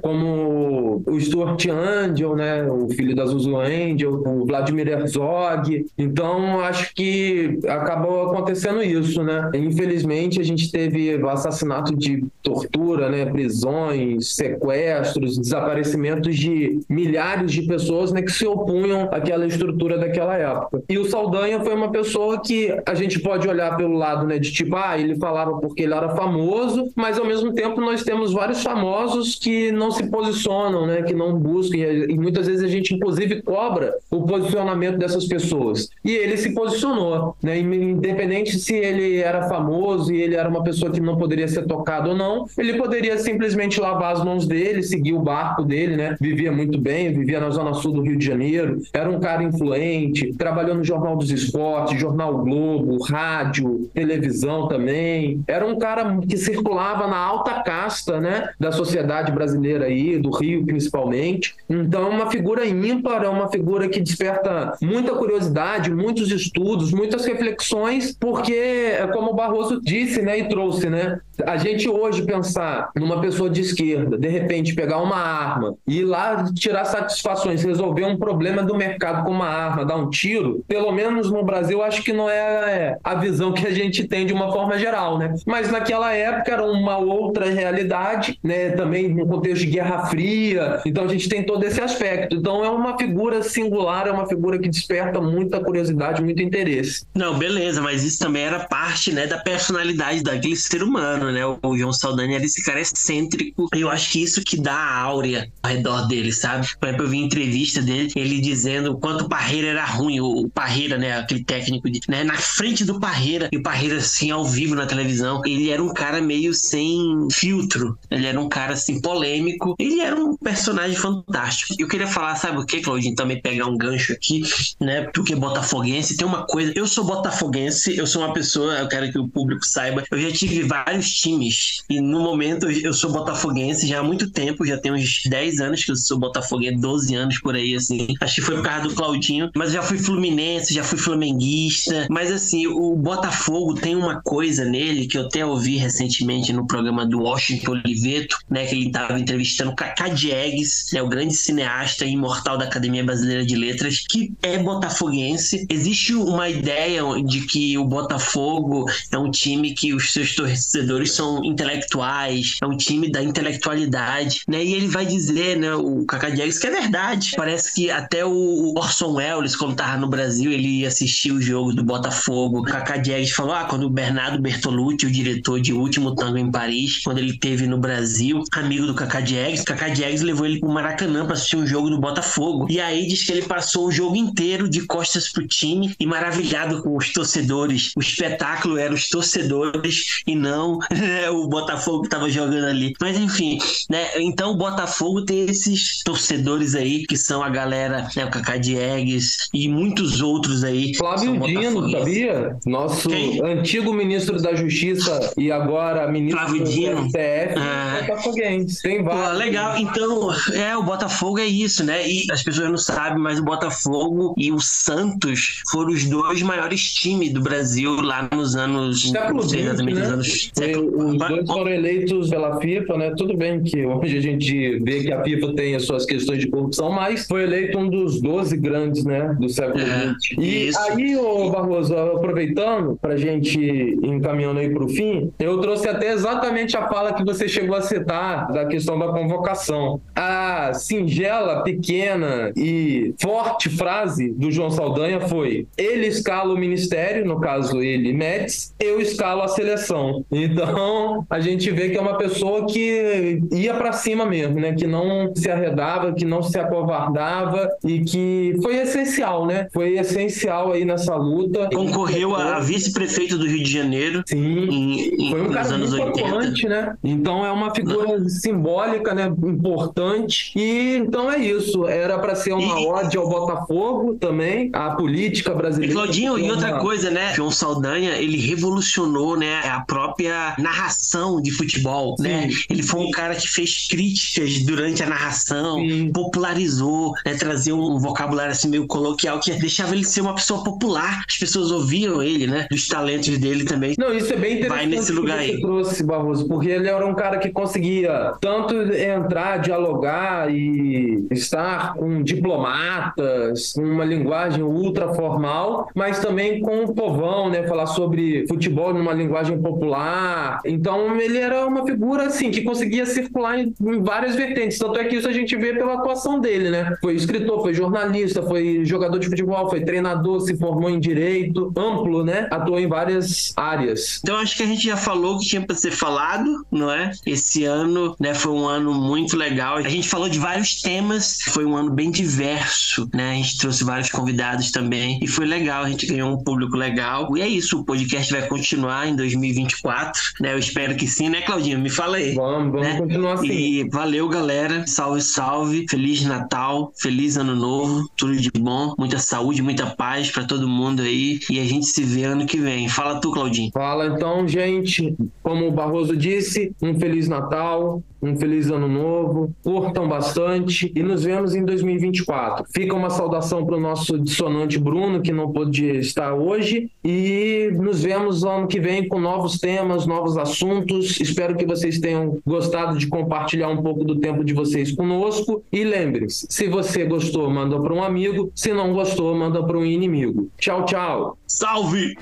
Como 0.02 1.02
o 1.06 1.20
Stuart 1.20 1.66
Angel, 1.66 2.37
né? 2.37 2.64
O 2.70 2.88
filho 2.88 3.14
da 3.14 3.26
Zuzu 3.26 3.56
Angel, 3.56 4.12
o 4.12 4.46
Vladimir 4.46 4.88
Herzog. 4.88 5.87
Então, 5.99 6.61
acho 6.61 6.94
que 6.94 7.58
acabou 7.68 8.30
acontecendo 8.30 8.82
isso, 8.82 9.23
né? 9.23 9.50
Infelizmente, 9.54 10.40
a 10.40 10.44
gente 10.44 10.70
teve 10.70 11.16
o 11.16 11.28
assassinato 11.28 11.94
de 11.94 12.25
tortura, 12.42 13.08
né? 13.08 13.26
Prisões, 13.26 14.34
sequestros, 14.34 15.38
desaparecimentos 15.38 16.37
de 16.37 16.80
milhares 16.88 17.52
de 17.52 17.62
pessoas, 17.62 18.12
né? 18.12 18.23
Que 18.23 18.32
se 18.32 18.46
opunham 18.46 19.08
àquela 19.11 19.46
estrutura 19.46 19.99
daquela 19.99 20.37
época. 20.37 20.82
E 20.88 20.99
o 20.99 21.04
Saldanha 21.04 21.61
foi 21.61 21.75
uma 21.75 21.90
pessoa 21.90 22.40
que 22.40 22.75
a 22.87 22.94
gente 22.94 23.18
pode 23.20 23.49
olhar 23.49 23.76
pelo 23.76 23.96
lado, 23.96 24.26
né? 24.26 24.38
De 24.44 24.52
tipo, 24.52 24.76
ah, 24.76 24.98
ele 24.98 25.16
falava 25.16 25.58
porque 25.58 25.82
ele 25.82 25.94
era 25.94 26.10
famoso, 26.10 26.92
mas 26.94 27.18
ao 27.18 27.24
mesmo 27.24 27.52
tempo 27.52 27.80
nós 27.80 28.02
temos 28.02 28.32
vários 28.32 28.62
famosos 28.62 29.36
que 29.36 29.72
não 29.72 29.90
se 29.90 30.06
posicionam, 30.10 30.86
né? 30.86 31.02
Que 31.02 31.14
não 31.14 31.34
buscam 31.38 31.78
e 31.78 32.18
muitas 32.18 32.46
vezes 32.46 32.62
a 32.62 32.68
gente 32.68 32.94
inclusive 32.94 33.40
cobra 33.42 33.94
o 34.10 34.22
posicionamento 34.22 34.98
dessas 34.98 35.26
pessoas. 35.26 35.88
E 36.04 36.12
ele 36.12 36.36
se 36.36 36.54
posicionou, 36.54 37.36
né? 37.42 37.58
Independente 37.58 38.58
se 38.58 38.74
ele 38.74 39.18
era 39.18 39.48
famoso 39.48 40.12
e 40.12 40.20
ele 40.20 40.34
era 40.34 40.48
uma 40.48 40.62
pessoa 40.62 40.92
que 40.92 41.00
não 41.00 41.16
poderia 41.16 41.48
ser 41.48 41.64
intocado 41.64 42.10
ou 42.10 42.16
não, 42.16 42.46
ele 42.58 42.74
poderia 42.74 43.16
simplesmente 43.18 43.80
lavar 43.80 44.12
as 44.12 44.22
mãos 44.22 44.46
dele, 44.46 44.82
seguir 44.82 45.14
o 45.14 45.20
barco 45.20 45.62
dele, 45.62 45.96
né? 45.96 46.16
Vivia 46.20 46.52
muito 46.52 46.78
bem, 46.78 47.12
vivia 47.12 47.40
na 47.40 47.50
zona 47.50 47.72
sul 47.72 47.92
do 47.92 48.02
Rio 48.02 48.18
de 48.18 48.24
Janeiro, 48.24 48.82
era 48.92 49.08
um 49.08 49.18
cara 49.18 49.42
influente, 49.42 50.34
trabalhou 50.36 50.74
no 50.74 50.84
Jornal 50.84 51.16
dos 51.16 51.30
Esportes, 51.30 51.98
Jornal 51.98 52.38
Globo, 52.38 53.02
rádio, 53.04 53.90
televisão 53.94 54.33
também. 54.68 55.42
Era 55.46 55.66
um 55.66 55.78
cara 55.78 56.18
que 56.28 56.36
circulava 56.36 57.06
na 57.06 57.16
alta 57.16 57.62
casta, 57.62 58.20
né, 58.20 58.50
da 58.58 58.72
sociedade 58.72 59.32
brasileira 59.32 59.86
aí, 59.86 60.18
do 60.18 60.30
Rio 60.30 60.64
principalmente. 60.64 61.54
Então, 61.68 62.06
é 62.06 62.10
uma 62.10 62.30
figura 62.30 62.66
ímpar, 62.66 63.24
é 63.24 63.28
uma 63.28 63.50
figura 63.50 63.88
que 63.88 64.00
desperta 64.00 64.76
muita 64.82 65.14
curiosidade, 65.14 65.92
muitos 65.92 66.30
estudos, 66.30 66.92
muitas 66.92 67.24
reflexões, 67.24 68.16
porque, 68.18 68.52
é 68.52 69.06
como 69.12 69.30
o 69.30 69.34
Barroso 69.34 69.80
disse, 69.82 70.22
né, 70.22 70.38
e 70.38 70.48
trouxe, 70.48 70.88
né, 70.88 71.18
a 71.44 71.56
gente 71.56 71.88
hoje 71.88 72.22
pensar 72.22 72.90
numa 72.96 73.20
pessoa 73.20 73.50
de 73.50 73.60
esquerda, 73.60 74.16
de 74.16 74.28
repente 74.28 74.74
pegar 74.74 74.98
uma 74.98 75.16
arma 75.16 75.74
e 75.86 76.00
ir 76.00 76.04
lá 76.04 76.44
tirar 76.54 76.84
satisfações, 76.84 77.64
resolver 77.64 78.04
um 78.04 78.16
problema 78.16 78.62
do 78.62 78.74
mercado 78.74 79.24
com 79.24 79.30
uma 79.30 79.48
arma, 79.48 79.84
dar 79.84 79.96
um 79.96 80.10
tiro, 80.10 80.64
pelo 80.68 80.92
menos 80.92 81.30
no 81.30 81.42
Brasil, 81.42 81.82
acho 81.82 82.02
que 82.02 82.12
não 82.12 82.28
é 82.28 82.96
a 83.02 83.14
visão 83.14 83.52
que 83.52 83.66
a 83.66 83.72
gente 83.72 84.06
tem 84.06 84.24
de 84.25 84.33
uma 84.33 84.52
forma 84.52 84.78
geral, 84.78 85.19
né? 85.19 85.35
Mas 85.47 85.71
naquela 85.71 86.12
época 86.12 86.52
era 86.52 86.64
uma 86.64 86.99
outra 86.99 87.50
realidade, 87.50 88.38
né? 88.43 88.71
Também 88.71 89.09
no 89.09 89.26
contexto 89.26 89.61
de 89.61 89.66
Guerra 89.66 90.07
Fria, 90.07 90.81
então 90.87 91.04
a 91.04 91.09
gente 91.09 91.28
tem 91.28 91.45
todo 91.45 91.64
esse 91.64 91.81
aspecto. 91.81 92.37
Então 92.37 92.64
é 92.64 92.69
uma 92.69 92.97
figura 92.97 93.43
singular, 93.43 94.07
é 94.07 94.11
uma 94.11 94.26
figura 94.26 94.59
que 94.59 94.69
desperta 94.69 95.21
muita 95.21 95.61
curiosidade, 95.61 96.23
muito 96.23 96.43
interesse. 96.43 97.04
Não, 97.14 97.38
beleza, 97.38 97.81
mas 97.81 98.02
isso 98.02 98.19
também 98.19 98.43
era 98.43 98.61
parte, 98.61 99.12
né, 99.12 99.26
da 99.26 99.38
personalidade 99.38 100.23
daquele 100.23 100.57
ser 100.57 100.83
humano, 100.83 101.31
né? 101.31 101.43
O 101.62 101.76
João 101.76 101.93
Saldanha 101.93 102.37
era 102.37 102.45
esse 102.45 102.64
cara 102.64 102.81
excêntrico. 102.81 103.69
Eu 103.75 103.90
acho 103.90 104.12
que 104.12 104.23
isso 104.23 104.43
que 104.43 104.61
dá 104.61 104.75
a 104.75 104.99
áurea 105.00 105.49
ao 105.62 105.71
redor 105.71 106.07
dele, 106.07 106.33
sabe? 106.33 106.66
Por 106.78 106.88
exemplo, 106.88 107.07
eu 107.07 107.11
vi 107.11 107.19
entrevista 107.19 107.81
dele, 107.81 108.12
ele 108.16 108.40
dizendo 108.40 108.93
o 108.93 108.99
quanto 108.99 109.25
o 109.25 109.28
Parreira 109.28 109.69
era 109.69 109.85
ruim, 109.85 110.21
o 110.21 110.49
Parreira, 110.49 110.99
né, 110.99 111.19
aquele 111.19 111.45
técnico, 111.45 111.90
de, 111.90 112.00
né, 112.09 112.25
na 112.25 112.35
frente 112.35 112.85
do 112.85 112.99
Parreira, 113.00 113.49
e 113.52 113.57
o 113.57 113.62
Parreira 113.62 114.00
assim 114.14 114.30
ao 114.30 114.44
vivo 114.44 114.76
na 114.76 114.87
televisão, 114.87 115.42
ele 115.44 115.71
era 115.71 115.83
um 115.83 115.92
cara 115.92 116.21
meio 116.21 116.54
sem 116.54 117.26
filtro. 117.33 117.99
Ele 118.09 118.26
era 118.26 118.40
um 118.40 118.49
cara 118.49 118.75
assim 118.75 119.00
polêmico. 119.00 119.75
Ele 119.78 120.00
era 120.00 120.14
um 120.14 120.37
personagem 120.37 120.97
fantástico. 120.97 121.75
Eu 121.78 121.88
queria 121.88 122.06
falar, 122.06 122.37
sabe 122.37 122.59
o 122.59 122.64
que, 122.64 122.80
Claudinho, 122.80 123.16
também 123.16 123.42
pegar 123.42 123.66
um 123.66 123.76
gancho 123.76 124.12
aqui, 124.12 124.42
né? 124.80 125.02
Porque 125.12 125.35
botafoguense 125.35 126.16
tem 126.16 126.26
uma 126.26 126.47
coisa, 126.47 126.73
eu 126.76 126.87
sou 126.87 127.04
botafoguense, 127.04 127.97
eu 127.97 128.06
sou 128.06 128.23
uma 128.23 128.33
pessoa, 128.33 128.75
eu 128.75 128.88
quero 128.88 129.11
que 129.11 129.18
o 129.18 129.28
público 129.28 129.66
saiba, 129.66 130.04
eu 130.11 130.21
já 130.21 130.30
tive 130.30 130.62
vários 130.62 131.12
times 131.14 131.83
e 131.90 132.00
no 132.00 132.21
momento 132.21 132.71
eu 132.71 132.92
sou 132.92 133.11
botafoguense 133.11 133.87
já 133.87 133.99
há 133.99 134.02
muito 134.02 134.30
tempo, 134.30 134.64
já 134.64 134.78
tem 134.78 134.92
uns 134.92 135.25
10 135.26 135.61
anos 135.61 135.85
que 135.85 135.90
eu 135.90 135.97
sou 135.97 136.18
botafoguense, 136.18 136.80
12 136.80 137.14
anos 137.14 137.40
por 137.40 137.54
aí 137.56 137.75
assim. 137.75 138.06
Acho 138.21 138.37
que 138.37 138.40
foi 138.42 138.56
por 138.56 138.64
causa 138.64 138.88
do 138.88 138.94
Claudinho, 138.94 139.50
mas 139.56 139.73
já 139.73 139.83
fui 139.83 139.99
fluminense, 139.99 140.73
já 140.73 140.85
fui 140.85 140.99
flamenguista, 140.99 142.06
mas 142.09 142.30
assim, 142.30 142.66
o 142.66 142.94
Botafogo 142.94 143.75
tem 143.75 143.93
uma 143.94 144.20
coisa 144.22 144.64
nele 144.64 145.06
que 145.06 145.18
eu 145.18 145.26
até 145.26 145.44
ouvi 145.44 145.76
recentemente 145.76 146.52
no 146.52 146.66
programa 146.66 147.06
do 147.06 147.20
Washington 147.20 147.72
Oliveto, 147.72 148.36
né, 148.48 148.66
que 148.66 148.74
ele 148.74 148.86
estava 148.86 149.18
entrevistando 149.18 149.70
o 149.70 149.76
Cacá 149.76 150.08
Diegues, 150.08 150.90
né, 150.92 151.02
o 151.02 151.08
grande 151.08 151.34
cineasta 151.34 152.04
imortal 152.04 152.58
da 152.58 152.64
Academia 152.64 153.04
Brasileira 153.04 153.44
de 153.44 153.56
Letras, 153.56 154.04
que 154.08 154.32
é 154.42 154.58
botafoguense. 154.58 155.66
Existe 155.68 156.14
uma 156.14 156.48
ideia 156.48 157.02
de 157.24 157.42
que 157.42 157.76
o 157.78 157.84
Botafogo 157.84 158.86
é 159.10 159.18
um 159.18 159.30
time 159.30 159.74
que 159.74 159.94
os 159.94 160.12
seus 160.12 160.34
torcedores 160.34 161.12
são 161.12 161.44
intelectuais, 161.44 162.58
é 162.62 162.66
um 162.66 162.76
time 162.76 163.10
da 163.10 163.22
intelectualidade, 163.22 164.42
né? 164.48 164.64
E 164.64 164.74
ele 164.74 164.88
vai 164.88 165.06
dizer, 165.06 165.56
né, 165.56 165.74
o 165.74 166.04
Cacá 166.04 166.30
Diegues, 166.30 166.58
que 166.58 166.66
é 166.66 166.70
verdade. 166.70 167.32
Parece 167.36 167.74
que 167.74 167.90
até 167.90 168.24
o 168.24 168.74
Orson 168.76 169.14
Welles, 169.14 169.56
quando 169.56 169.76
tava 169.76 169.96
no 169.98 170.08
Brasil, 170.08 170.52
ele 170.52 170.86
assistiu 170.86 171.36
o 171.36 171.40
jogo 171.40 171.72
do 171.72 171.84
Botafogo. 171.84 172.60
O 172.60 172.62
Cacá 172.62 172.96
Diegues 172.96 173.32
falou: 173.32 173.54
ah, 173.54 173.64
quando 173.64 173.83
o 173.86 173.90
Bernardo 173.90 174.40
Bertolucci, 174.40 175.06
o 175.06 175.10
diretor 175.10 175.60
de 175.60 175.72
Último 175.72 176.14
Tango 176.14 176.38
em 176.38 176.50
Paris, 176.50 177.02
quando 177.02 177.18
ele 177.18 177.38
teve 177.38 177.66
no 177.66 177.78
Brasil, 177.78 178.42
amigo 178.52 178.86
do 178.86 178.94
Cacá 178.94 179.20
Diegues, 179.20 179.62
Cacá 179.62 179.88
Diegues 179.88 180.22
levou 180.22 180.46
ele 180.46 180.60
pro 180.60 180.68
Maracanã 180.68 181.24
para 181.24 181.34
assistir 181.34 181.56
um 181.56 181.66
jogo 181.66 181.90
do 181.90 181.99
Botafogo. 181.99 182.66
E 182.70 182.80
aí 182.80 183.06
diz 183.06 183.25
que 183.25 183.32
ele 183.32 183.42
passou 183.42 183.86
o 183.86 183.90
jogo 183.90 184.16
inteiro 184.16 184.68
de 184.68 184.86
costas 184.86 185.30
pro 185.30 185.47
time 185.47 185.94
e 185.99 186.06
maravilhado 186.06 186.82
com 186.82 186.97
os 186.97 187.12
torcedores. 187.12 187.92
O 187.97 188.00
espetáculo 188.00 188.78
era 188.78 188.92
os 188.92 189.08
torcedores 189.08 190.23
e 190.26 190.34
não 190.34 190.78
né, 190.90 191.30
o 191.30 191.47
Botafogo 191.49 192.02
que 192.02 192.08
tava 192.08 192.30
jogando 192.30 192.66
ali. 192.66 192.94
Mas 193.00 193.18
enfim, 193.18 193.58
né? 193.88 194.08
Então 194.16 194.52
o 194.52 194.56
Botafogo 194.56 195.25
tem 195.25 195.44
esses 195.47 196.02
torcedores 196.02 196.75
aí 196.75 197.06
que 197.06 197.16
são 197.16 197.42
a 197.42 197.49
galera, 197.49 198.08
né, 198.16 198.25
o 198.25 198.30
Cacá 198.30 198.56
Diegues 198.56 199.49
e 199.52 199.68
muitos 199.68 200.20
outros 200.20 200.64
aí. 200.64 200.94
Flávio 200.94 201.38
Dino, 201.40 201.90
sabia? 201.90 202.56
Nosso 202.66 203.08
Quem? 203.08 203.40
antigo 203.44 203.74
ministro 203.82 204.41
da 204.41 204.54
Justiça 204.54 205.32
e 205.37 205.50
agora 205.50 206.10
ministro 206.10 206.41
Flávio 206.41 206.65
Dino. 206.65 207.02
do 207.02 207.08
STF, 207.08 207.58
ah. 207.58 208.00
botafoguense. 208.00 208.82
Tem 208.82 209.02
vários. 209.02 209.32
Pô, 209.32 209.39
legal, 209.39 209.76
então, 209.78 210.30
é, 210.52 210.76
o 210.76 210.82
Botafogo 210.82 211.39
é 211.39 211.47
isso, 211.47 211.84
né? 211.84 212.06
E 212.08 212.26
as 212.30 212.43
pessoas 212.43 212.71
não 212.71 212.76
sabem, 212.76 213.19
mas 213.19 213.39
o 213.39 213.45
Botafogo 213.45 214.34
e 214.37 214.52
o 214.52 214.60
Santos 214.60 215.63
foram 215.71 215.91
os 215.91 216.04
dois 216.04 216.43
maiores 216.43 216.93
times 216.95 217.32
do 217.32 217.41
Brasil 217.41 218.00
lá 218.00 218.28
nos 218.32 218.56
anos. 218.56 219.10
Século 219.10 219.43
não 219.43 219.49
sei 219.49 219.60
exatamente 219.60 219.99
né? 219.99 220.06
anos. 220.06 220.50
Século... 220.52 221.08
Os 221.08 221.19
dois 221.19 221.47
foram 221.47 221.71
eleitos 221.71 222.30
pela 222.30 222.60
FIFA, 222.60 222.97
né? 222.97 223.15
Tudo 223.17 223.37
bem 223.37 223.63
que 223.63 223.84
hoje 223.84 224.19
a 224.19 224.21
gente 224.21 224.78
vê 224.80 225.02
que 225.02 225.13
a 225.13 225.23
FIFA 225.23 225.54
tem 225.54 225.75
as 225.75 225.84
suas 225.84 226.04
questões 226.04 226.41
de 226.41 226.49
corrupção, 226.49 226.91
mas 226.91 227.26
foi 227.26 227.43
eleito 227.43 227.78
um 227.78 227.89
dos 227.89 228.21
12 228.21 228.56
grandes, 228.56 229.04
né? 229.04 229.34
Do 229.39 229.49
século 229.49 229.84
XX. 229.84 230.39
É, 230.39 230.41
e 230.41 230.69
isso. 230.69 230.78
aí, 230.78 231.17
ô 231.17 231.50
Barroso, 231.50 231.97
aproveitando 231.97 232.99
pra 233.00 233.17
gente 233.17 233.63
encaminhando 234.02 234.60
aí 234.60 234.70
pro 234.70 234.88
fim, 234.88 235.32
eu 235.38 235.60
trouxe 235.60 235.88
até 235.88 236.12
exatamente 236.12 236.76
a 236.76 236.88
fala 236.88 237.12
que 237.12 237.24
você 237.24 237.48
chegou 237.48 237.76
a 237.76 237.82
citar 237.82 238.52
da 238.52 238.66
questão 238.66 238.98
da 238.98 239.08
convocação. 239.08 240.00
A 240.14 240.72
singela, 240.74 241.62
pequena 241.62 242.52
e 242.56 243.14
forte 243.20 243.68
frase 243.68 244.30
do 244.32 244.50
João 244.50 244.70
Saldanha 244.70 245.20
foi: 245.20 245.66
ele 245.76 246.06
escala 246.06 246.52
o 246.52 246.58
ministério, 246.58 247.24
no 247.24 247.40
caso 247.40 247.82
ele, 247.82 248.12
Médici, 248.12 248.72
eu 248.80 249.00
escalo 249.00 249.42
a 249.42 249.48
seleção. 249.48 250.24
Então, 250.30 251.26
a 251.28 251.40
gente 251.40 251.70
vê 251.70 251.90
que 251.90 251.96
é 251.96 252.00
uma 252.00 252.16
pessoa 252.16 252.66
que 252.66 253.40
ia 253.52 253.74
para 253.74 253.92
cima 253.92 254.26
mesmo, 254.26 254.60
né? 254.60 254.72
Que 254.74 254.86
não 254.86 255.34
se 255.34 255.50
arredava, 255.50 256.12
que 256.12 256.24
não 256.24 256.42
se 256.42 256.58
acovardava 256.58 257.68
e 257.84 258.00
que 258.00 258.56
foi 258.62 258.76
essencial, 258.76 259.46
né? 259.46 259.68
Foi 259.72 259.98
essencial 259.98 260.72
aí 260.72 260.84
nessa 260.84 261.14
luta. 261.16 261.68
Concorreu 261.72 262.34
a 262.34 262.60
vice-prefeito 262.60 263.38
do 263.38 263.46
Rio 263.46 263.53
de 263.58 263.71
Janeiro. 263.71 264.23
Sim. 264.26 264.36
Em, 264.38 265.26
em, 265.26 265.30
foi 265.30 265.43
um 265.43 265.50
cara 265.50 265.75
anos 265.75 265.90
muito 265.93 266.23
80. 266.23 266.69
né? 266.69 266.97
Então 267.02 267.45
é 267.45 267.50
uma 267.50 267.75
figura 267.75 268.19
não. 268.19 268.28
simbólica, 268.28 269.14
né? 269.14 269.26
Importante. 269.26 270.52
E 270.56 270.97
então 270.97 271.30
é 271.30 271.38
isso. 271.38 271.86
Era 271.86 272.19
para 272.19 272.34
ser 272.34 272.52
uma 272.52 272.80
e... 272.80 272.86
ode 272.86 273.17
ao 273.17 273.28
Botafogo 273.28 274.14
também, 274.14 274.71
a 274.73 274.90
política 274.90 275.54
brasileira. 275.54 275.93
E 275.93 275.95
Claudinho, 275.95 276.38
e 276.38 276.50
outra 276.50 276.78
coisa, 276.78 277.10
né? 277.10 277.34
João 277.34 277.50
Saldanha, 277.50 278.12
ele 278.12 278.38
revolucionou, 278.38 279.36
né? 279.36 279.60
A 279.64 279.80
própria 279.80 280.54
narração 280.58 281.40
de 281.40 281.50
futebol, 281.50 282.17
né? 282.19 282.43
Sim. 282.43 282.49
né? 282.49 282.54
Ele 282.71 282.82
foi 282.82 283.00
um 283.00 283.10
cara 283.10 283.34
que 283.34 283.49
fez 283.49 283.86
críticas 283.88 284.62
durante 284.62 285.02
a 285.02 285.06
narração, 285.06 285.78
Sim. 285.78 286.10
popularizou, 286.12 287.12
né? 287.25 287.34
Trazia 287.34 287.75
um 287.75 287.99
vocabulário 287.99 288.52
assim 288.52 288.69
meio 288.69 288.86
coloquial 288.86 289.40
que 289.40 289.52
deixava 289.52 289.95
ele 289.95 290.04
ser 290.04 290.21
uma 290.21 290.34
pessoa 290.34 290.62
popular. 290.62 291.25
As 291.28 291.36
pessoas 291.36 291.71
ouviam 291.71 292.23
ele, 292.23 292.47
né? 292.47 292.67
Os 292.73 292.86
talentos 292.88 293.38
dele 293.45 293.65
também. 293.65 293.95
Não, 293.99 294.13
isso 294.13 294.33
é 294.33 294.37
bem 294.37 294.54
interessante. 294.54 294.78
Vai 294.78 294.87
nesse 294.87 295.13
lugar 295.13 295.39
aí. 295.39 295.61
trouxe, 295.61 296.02
Barroso, 296.02 296.49
porque 296.49 296.69
ele 296.69 296.89
era 296.89 297.07
um 297.07 297.15
cara 297.15 297.39
que 297.39 297.50
conseguia 297.50 298.33
tanto 298.41 298.75
entrar, 298.75 299.59
dialogar 299.59 300.50
e 300.50 301.26
estar 301.30 301.95
com 301.95 302.23
diplomatas, 302.23 303.73
com 303.75 303.83
uma 303.83 304.04
linguagem 304.04 304.63
ultra 304.63 305.13
formal, 305.15 305.89
mas 305.95 306.19
também 306.21 306.61
com 306.61 306.85
o 306.85 306.95
povão, 306.95 307.50
né? 307.50 307.67
Falar 307.67 307.87
sobre 307.87 308.47
futebol 308.49 308.95
numa 308.95 309.13
linguagem 309.13 309.61
popular. 309.61 310.61
Então 310.65 311.21
ele 311.21 311.39
era 311.39 311.67
uma 311.67 311.85
figura 311.85 312.26
assim 312.26 312.50
que 312.50 312.63
conseguia 312.63 313.04
circular 313.04 313.59
em, 313.59 313.75
em 313.80 314.02
várias 314.02 314.35
vertentes. 314.35 314.78
Tanto 314.78 314.99
é 314.99 315.04
que 315.04 315.17
isso 315.17 315.28
a 315.28 315.33
gente 315.33 315.54
vê 315.57 315.75
pela 315.75 315.95
atuação 315.95 316.41
dele, 316.41 316.71
né? 316.71 316.97
Foi 317.00 317.15
escritor, 317.15 317.61
foi 317.61 317.75
jornalista, 317.75 318.43
foi 318.43 318.85
jogador 318.85 319.19
de 319.19 319.28
futebol, 319.28 319.69
foi 319.69 319.80
treinador, 319.83 320.41
se 320.41 320.57
formou 320.57 320.89
em 320.89 320.99
direito, 320.99 321.73
amplo, 321.76 322.25
né? 322.25 322.49
Atuou 322.50 322.78
em 322.78 322.87
várias 322.87 323.33
áreas. 323.56 324.20
Então 324.23 324.36
acho 324.36 324.56
que 324.56 324.62
a 324.62 324.66
gente 324.66 324.84
já 324.84 324.97
falou 324.97 325.36
o 325.36 325.38
que 325.38 325.47
tinha 325.47 325.64
para 325.64 325.76
ser 325.76 325.90
falado, 325.90 326.64
não 326.70 326.90
é? 326.90 327.12
Esse 327.26 327.64
ano, 327.64 328.14
né, 328.18 328.34
foi 328.34 328.52
um 328.52 328.66
ano 328.66 328.94
muito 328.94 329.36
legal. 329.36 329.76
A 329.76 329.88
gente 329.88 330.08
falou 330.08 330.28
de 330.28 330.38
vários 330.38 330.80
temas, 330.80 331.38
foi 331.49 331.64
um 331.64 331.76
ano 331.76 331.90
bem 331.90 332.10
diverso, 332.10 333.08
né? 333.14 333.32
A 333.32 333.34
gente 333.34 333.58
trouxe 333.58 333.84
vários 333.84 334.10
convidados 334.10 334.70
também 334.70 335.18
e 335.23 335.26
foi 335.26 335.47
legal, 335.47 335.84
a 335.84 335.88
gente 335.88 336.06
ganhou 336.06 336.32
um 336.32 336.42
público 336.42 336.76
legal. 336.76 337.36
E 337.36 337.42
é 337.42 337.49
isso, 337.49 337.80
o 337.80 337.84
podcast 337.84 338.32
vai 338.32 338.47
continuar 338.47 339.08
em 339.08 339.16
2024, 339.16 340.20
né? 340.40 340.52
Eu 340.52 340.58
espero 340.58 340.94
que 340.97 341.06
sim, 341.06 341.28
né, 341.28 341.42
Claudinho? 341.42 341.78
Me 341.78 341.90
fala 341.90 342.16
aí. 342.16 342.34
Vamos, 342.34 342.73
vamos 342.73 342.86
né? 342.86 342.99
continuar 342.99 343.34
assim. 343.34 343.52
E 343.52 343.88
valeu, 343.88 344.28
galera. 344.28 344.86
Salve, 344.86 345.23
salve. 345.23 345.86
Feliz 345.88 346.23
Natal, 346.23 346.92
feliz 346.97 347.36
Ano 347.36 347.54
Novo, 347.54 348.08
tudo 348.16 348.36
de 348.36 348.50
bom, 348.50 348.94
muita 348.99 349.18
saúde, 349.18 349.62
muita 349.62 349.86
paz 349.86 350.30
para 350.30 350.44
todo 350.44 350.68
mundo 350.68 351.02
aí. 351.02 351.40
E 351.50 351.60
a 351.60 351.64
gente 351.64 351.86
se 351.86 352.02
vê 352.02 352.25
ano 352.25 352.47
que 352.47 352.58
vem. 352.58 352.88
Fala 352.88 353.20
tu, 353.25 353.32
Claudinho. 353.32 353.71
Fala 353.73 354.06
então, 354.06 354.47
gente. 354.47 355.17
Como 355.43 355.67
o 355.67 355.73
Barroso 355.73 356.15
disse, 356.15 356.73
um 356.82 356.99
Feliz 356.99 357.26
Natal, 357.26 358.02
um 358.21 358.37
feliz 358.37 358.71
ano 358.71 358.89
novo, 358.89 359.52
curtam 359.63 360.08
bastante 360.08 360.91
e 360.95 361.02
nos 361.02 361.25
vemos 361.25 361.54
em 361.54 361.65
2024. 361.65 362.65
Fica 362.75 362.95
uma 362.95 363.10
saudação 363.10 363.65
para 363.65 363.76
o 363.76 363.80
nosso 363.80 364.19
dissonante 364.19 364.78
Bruno, 364.78 365.21
que 365.21 365.32
não 365.32 365.52
pôde 365.52 365.87
estar 365.99 366.34
hoje, 366.34 366.91
e 367.04 367.71
nos 367.75 368.02
vemos 368.02 368.45
ano 368.45 368.67
que 368.67 368.80
vem 368.80 369.06
com 369.06 369.21
novos 369.21 369.58
temas, 369.58 370.06
novos 370.06 370.37
assuntos. 370.39 371.21
Espero 371.21 371.54
que 371.54 371.67
vocês 371.67 371.99
tenham 371.99 372.39
gostado 372.47 372.99
de 372.99 373.06
compartilhar 373.06 373.69
um 373.69 373.82
pouco 373.82 374.04
do 374.04 374.17
tempo 374.17 374.43
de 374.43 374.54
vocês 374.54 374.93
conosco. 374.93 375.63
E 375.71 375.84
lembre-se, 375.84 376.47
se 376.49 376.67
você 376.67 377.04
gostou, 377.04 377.50
manda 377.50 377.78
para 377.78 377.93
um 377.93 378.02
amigo, 378.02 378.50
se 378.54 378.73
não 378.73 378.93
gostou, 378.93 379.34
manda 379.34 379.63
para 379.63 379.78
um 379.78 379.84
inimigo. 379.84 380.49
Tchau, 380.58 380.84
tchau. 380.87 381.39
Salve! 381.47 382.17